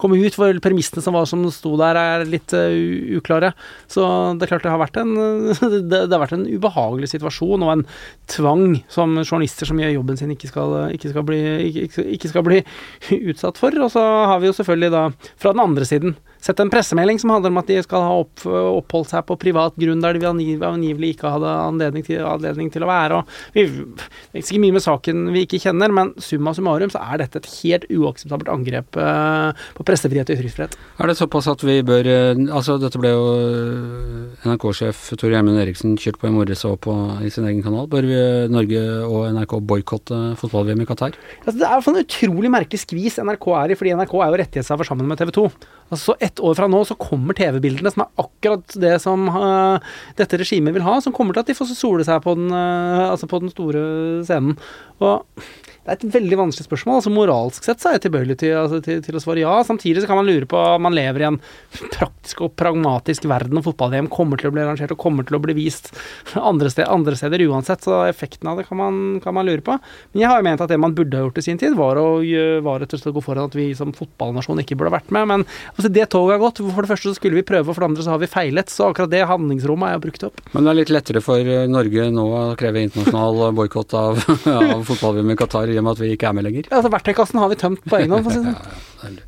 komme 0.00 0.20
ut, 0.22 0.36
for 0.38 0.62
premissene 0.64 1.04
som 1.04 1.16
var 1.16 1.28
som 1.28 1.44
sto 1.52 1.74
der, 1.80 2.00
er 2.00 2.26
litt 2.28 2.54
uh, 2.56 2.72
uklare. 3.18 3.52
Så 3.92 4.06
det 4.38 4.46
er 4.46 4.54
klart 4.54 4.66
det 4.66 4.72
har 4.72 4.82
vært 4.82 5.00
en 5.02 5.14
det, 5.60 5.84
det, 5.90 6.12
har 6.14 6.24
vært 6.24 6.36
en 6.38 6.48
ubehagelig 6.48 7.12
situasjon 7.12 7.66
og 7.66 7.74
en 7.76 7.86
tvang 8.32 8.66
som 8.92 9.18
journalister 9.20 9.68
som 9.68 9.80
gjør 9.82 9.96
jobben 9.98 10.20
sin, 10.20 10.32
ikke 10.32 10.50
skal, 10.50 10.76
ikke 10.96 11.12
skal, 11.12 11.28
bli, 11.28 11.42
ikke, 11.84 12.08
ikke 12.16 12.32
skal 12.32 12.48
bli 12.48 12.62
utsatt 13.20 13.60
for. 13.60 13.76
Og 13.84 13.92
så 13.92 14.02
har 14.32 14.40
vi 14.40 14.48
jo 14.48 14.56
selvfølgelig 14.56 14.94
da, 14.96 15.08
fra 15.36 15.52
den 15.52 15.66
andre 15.66 15.88
siden 15.88 16.16
sett 16.42 16.60
en 16.62 16.70
pressemelding 16.72 17.20
som 17.22 17.32
handler 17.34 17.52
om 17.52 17.60
at 17.60 17.70
de 17.70 17.78
skal 17.84 18.04
ha 18.04 18.14
opp, 18.24 18.44
oppholdt 18.46 19.12
seg 19.12 19.26
på 19.28 19.38
privat 19.40 19.76
grunn 19.78 20.02
der 20.02 20.18
de 20.18 20.26
angivelig 20.28 21.14
ikke 21.14 21.30
hadde 21.32 21.52
anledning 21.68 22.06
til, 22.06 22.22
anledning 22.26 22.70
til 22.74 22.84
å 22.84 22.90
være. 22.90 23.20
Vi, 23.54 23.66
det 23.68 24.40
er 24.40 24.44
ikke 24.44 24.62
mye 24.62 24.76
med 24.76 24.84
saken 24.84 25.24
vi 25.34 25.44
ikke 25.46 25.60
kjenner, 25.62 25.94
men 25.94 26.12
summa 26.22 26.54
summarum 26.56 26.92
så 26.92 27.02
er 27.12 27.22
dette 27.22 27.42
et 27.42 27.50
helt 27.60 27.86
uakseptabelt 27.92 28.50
angrep 28.52 28.98
uh, 28.98 29.52
på 29.76 29.86
pressefrihet 29.86 30.32
og 30.32 30.38
ytringsfrihet. 30.38 30.76
Er 30.98 31.10
det 31.10 31.18
såpass 31.18 31.50
at 31.52 31.62
vi 31.66 31.78
bør 31.86 32.08
uh, 32.08 32.40
Altså, 32.52 32.76
dette 32.80 32.98
ble 33.00 33.12
jo 33.12 33.22
uh, 33.38 34.48
NRK-sjef 34.48 35.12
Tor 35.20 35.32
Gjermund 35.32 35.60
Eriksen 35.62 35.94
kjørt 36.00 36.18
på 36.20 36.28
i 36.28 36.34
morges 36.34 36.64
og 36.68 36.78
på 36.84 36.94
i 37.24 37.30
sin 37.32 37.46
egen 37.48 37.62
kanal. 37.64 37.86
Bør 37.90 38.06
vi, 38.08 38.18
Norge 38.52 38.82
og 39.06 39.28
NRK 39.36 39.56
boikotte 39.68 40.20
fotball-VM 40.40 40.82
i 40.84 40.88
Qatar? 40.88 41.16
Altså, 41.42 41.56
det 41.60 41.68
er 41.68 41.90
en 41.92 42.02
utrolig 42.02 42.52
merkelig 42.52 42.82
skvis 42.82 43.20
NRK 43.22 43.48
er 43.60 43.72
i, 43.72 43.78
fordi 43.78 43.94
NRK 43.98 44.18
er 44.18 44.32
jo 44.32 44.42
rettighetshaver 44.42 44.88
sammen 44.88 45.08
med 45.10 45.20
TV 45.20 45.32
2. 45.38 45.46
Altså, 45.92 46.16
ett 46.32 46.40
år 46.40 46.56
fra 46.56 46.68
nå 46.70 46.80
så 46.88 46.96
kommer 46.98 47.36
TV-bildene, 47.36 47.92
som 47.92 48.04
er 48.04 48.24
akkurat 48.24 48.76
det 48.80 48.94
som 49.02 49.28
uh, 49.28 49.78
dette 50.18 50.40
regimet 50.40 50.74
vil 50.74 50.86
ha, 50.86 50.98
som 51.04 51.14
kommer 51.14 51.36
til 51.36 51.44
at 51.44 51.52
de 51.52 51.56
får 51.58 51.72
sole 51.76 52.06
seg 52.08 52.22
på 52.24 52.34
den, 52.38 52.48
uh, 52.52 53.10
altså 53.10 53.28
på 53.30 53.42
den 53.42 53.52
store 53.52 53.82
scenen. 54.26 54.56
Og 55.02 55.42
det 55.82 55.90
er 55.90 55.96
et 55.98 56.12
veldig 56.14 56.36
vanskelig 56.38 56.68
spørsmål. 56.68 57.00
altså 57.00 57.10
Moralsk 57.10 57.64
sett 57.66 57.80
så 57.82 57.88
er 57.90 57.96
jeg 57.96 58.04
tilbøyelig 58.04 58.36
til, 58.38 58.52
altså, 58.54 58.78
til, 58.84 59.00
til, 59.02 59.16
å 59.18 59.22
svare 59.22 59.42
ja. 59.42 59.54
Samtidig 59.66 60.04
så 60.04 60.06
kan 60.06 60.20
man 60.20 60.28
lure 60.28 60.46
på 60.46 60.54
om 60.54 60.84
man 60.86 60.94
lever 60.94 61.24
i 61.24 61.26
en 61.26 61.38
praktisk 61.90 62.44
og 62.46 62.52
pragmatisk 62.54 63.26
verden, 63.26 63.58
og 63.58 63.66
fotball-VM 63.66 64.06
kommer 64.12 64.38
til 64.38 64.52
å 64.52 64.54
bli 64.54 64.62
arrangert 64.62 64.94
og 64.94 65.00
kommer 65.02 65.26
til 65.26 65.40
å 65.40 65.42
bli 65.42 65.56
vist 65.58 65.90
andre, 66.38 66.70
sted, 66.70 66.86
andre 66.86 67.18
steder 67.18 67.42
uansett. 67.48 67.82
Så 67.82 67.98
effekten 68.06 68.52
av 68.52 68.60
det 68.60 68.68
kan 68.68 68.78
man, 68.78 69.00
kan 69.24 69.34
man, 69.34 69.48
lure 69.50 69.64
på. 69.66 69.74
Men 70.12 70.22
jeg 70.22 70.30
har 70.30 70.38
jo 70.38 70.46
ment 70.46 70.62
at 70.62 70.70
det 70.70 70.78
man 70.78 70.94
burde 70.94 71.18
ha 71.18 71.26
gjort 71.26 71.42
i 71.42 71.44
sin 71.48 71.58
tid, 71.58 71.74
var 71.74 71.98
å 71.98 72.06
var 72.62 72.78
rett 72.84 72.94
og 72.94 73.02
slett 73.02 73.18
gå 73.18 73.24
foran 73.26 73.50
at 73.50 73.58
vi 73.58 73.66
som 73.74 73.90
fotballnasjon 73.96 74.62
ikke 74.62 74.78
burde 74.78 74.92
ha 74.92 74.98
vært 75.00 75.10
med. 75.10 75.26
Men 75.32 75.46
altså, 75.74 75.90
det 75.90 76.06
toget 76.14 76.36
har 76.36 76.44
gått. 76.44 76.62
For 76.62 76.86
det 76.86 76.92
første 76.92 77.10
så 77.10 77.18
skulle 77.18 77.40
vi 77.40 77.46
prøve, 77.48 77.66
og 77.66 77.74
for 77.74 77.82
det 77.82 77.90
andre 77.90 78.06
så 78.06 78.14
har 78.14 78.22
vi 78.22 78.30
feilet. 78.30 78.70
Så 78.70 78.86
akkurat 78.92 79.10
det 79.10 79.24
handlingsrommet 79.26 79.90
er 79.90 79.98
jo 79.98 80.04
brukt 80.06 80.30
opp. 80.30 80.46
Men 80.54 80.62
det 80.62 80.76
er 80.76 80.80
litt 80.84 80.94
lettere 80.94 81.26
for 81.26 81.52
Norge 81.74 82.06
nå 82.14 82.30
å 82.38 82.46
kreve 82.60 82.86
internasjonal 82.86 83.50
boikott 83.58 83.98
av, 83.98 84.22
av 84.62 84.86
fotball-VM 84.92 85.34
i 85.34 85.36
Qatar 85.40 85.70
i 85.72 85.76
og 85.80 85.84
med 85.86 85.96
at 85.96 86.02
vi 86.04 86.14
ikke 86.14 86.30
er 86.30 86.36
med 86.36 86.46
lenger. 86.46 86.68
Ja, 86.68 86.78
altså 86.78 86.92
Verktøykassen 86.92 87.40
har 87.42 87.50
vi 87.52 87.58
tømt 87.60 87.84
på 87.88 87.98
egen 87.98 88.14
hånd, 88.14 88.26
for 88.26 88.32
å 88.32 88.38
si 88.38 88.46
det 88.46 88.54
sånn. 89.02 89.18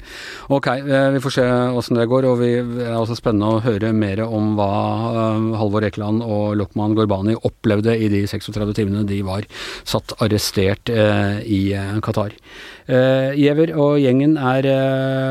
ok, 0.54 0.68
eh, 0.78 1.08
vi 1.16 1.22
får 1.24 1.34
se 1.34 1.44
åssen 1.80 1.98
det 1.98 2.06
går. 2.10 2.28
Og 2.30 2.38
vi 2.42 2.50
er 2.60 2.94
også 2.98 3.16
spennende 3.18 3.48
å 3.56 3.62
høre 3.64 3.90
mer 3.96 4.22
om 4.26 4.52
hva 4.58 4.70
eh, 5.10 5.48
Halvor 5.60 5.86
Ekeland 5.88 6.22
og 6.22 6.54
Lokman 6.60 6.96
Gorbani 6.98 7.36
opplevde 7.40 7.96
i 7.96 8.10
de 8.12 8.22
36 8.30 8.74
timene 8.78 9.04
de 9.08 9.20
var 9.26 9.48
satt 9.82 10.16
arrestert 10.24 10.92
eh, 10.92 11.40
i 11.42 11.62
Qatar. 12.04 12.36
Giæver 12.84 13.70
og 13.80 13.94
gjengen 13.96 14.34
er 14.36 14.66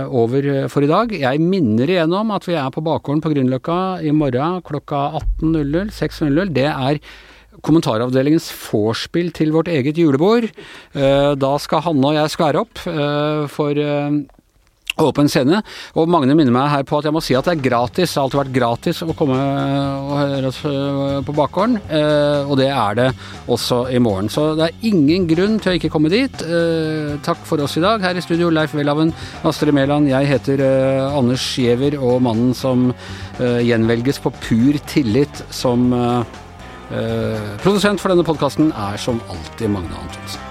over 0.09 0.47
for 0.73 0.81
i 0.81 0.89
dag. 0.89 1.11
Jeg 1.13 1.41
minner 1.43 1.91
igjen 1.91 2.15
om 2.17 2.31
at 2.33 2.47
vi 2.49 2.55
er 2.57 2.71
på 2.73 2.81
bakgården 2.81 3.21
på 3.21 3.29
Grünerløkka 3.29 3.77
i 4.01 4.09
morgen 4.15 4.57
klokka 4.65 5.03
18.00. 5.21 5.93
6.00. 5.93 6.49
Det 6.57 6.65
er 6.71 6.97
kommentaravdelingens 7.63 8.51
vorspiel 8.67 9.33
til 9.35 9.55
vårt 9.55 9.71
eget 9.71 9.99
julebord. 9.99 10.49
Eh, 10.93 11.33
da 11.39 11.57
skal 11.61 11.85
Hanne 11.87 12.13
og 12.13 12.17
jeg 12.19 12.35
skvære 12.35 12.63
opp 12.63 12.87
eh, 12.91 13.43
for 13.51 13.79
eh, 13.79 14.23
åpen 15.01 15.29
scene. 15.31 15.61
Og 15.97 16.09
Magne 16.11 16.35
minner 16.37 16.53
meg 16.53 16.67
her 16.69 16.83
på 16.85 16.99
at 16.99 17.07
jeg 17.07 17.15
må 17.15 17.21
si 17.23 17.37
at 17.37 17.47
det 17.47 17.55
er 17.55 17.63
gratis. 17.65 18.11
Det 18.11 18.19
har 18.19 18.27
alltid 18.27 18.41
vært 18.41 18.57
gratis 18.57 18.99
å 19.01 19.15
komme 19.17 19.37
og 19.39 20.11
høre 20.19 20.51
oss 20.51 20.59
på 21.25 21.33
bakgården, 21.33 21.79
og 22.45 22.53
det 22.59 22.67
er 22.69 22.99
det 22.99 23.07
også 23.49 23.79
i 23.89 24.01
morgen. 24.03 24.29
Så 24.29 24.51
det 24.59 24.67
er 24.67 24.85
ingen 24.91 25.25
grunn 25.31 25.57
til 25.57 25.71
å 25.71 25.75
ikke 25.79 25.89
komme 25.95 26.13
dit. 26.13 26.45
Takk 27.25 27.41
for 27.49 27.65
oss 27.65 27.73
i 27.79 27.83
dag. 27.83 28.05
Her 28.05 28.21
i 28.21 28.21
studio 28.21 28.51
Leif 28.53 28.77
Welhaven, 28.77 29.15
Astrid 29.41 29.73
Mæland. 29.73 30.11
Jeg 30.13 30.29
heter 30.29 30.61
Anders 31.09 31.47
Giæver, 31.57 31.97
og 31.97 32.21
mannen 32.29 32.53
som 32.53 32.91
gjenvelges 33.41 34.21
på 34.21 34.29
pur 34.45 34.77
tillit 34.93 35.41
som 35.49 35.89
Eh, 36.91 37.57
produsent 37.63 38.01
for 38.01 38.11
denne 38.11 38.25
podkasten 38.27 38.73
er 38.75 38.97
som 38.97 39.21
alltid 39.31 39.71
Magne 39.71 39.95
Antonsen. 39.95 40.41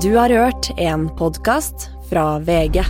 Du 0.00 0.14
har 0.16 0.32
hørt 0.32 0.70
en 0.76 1.08
podkast 1.16 1.90
fra 2.08 2.38
VG. 2.38 2.84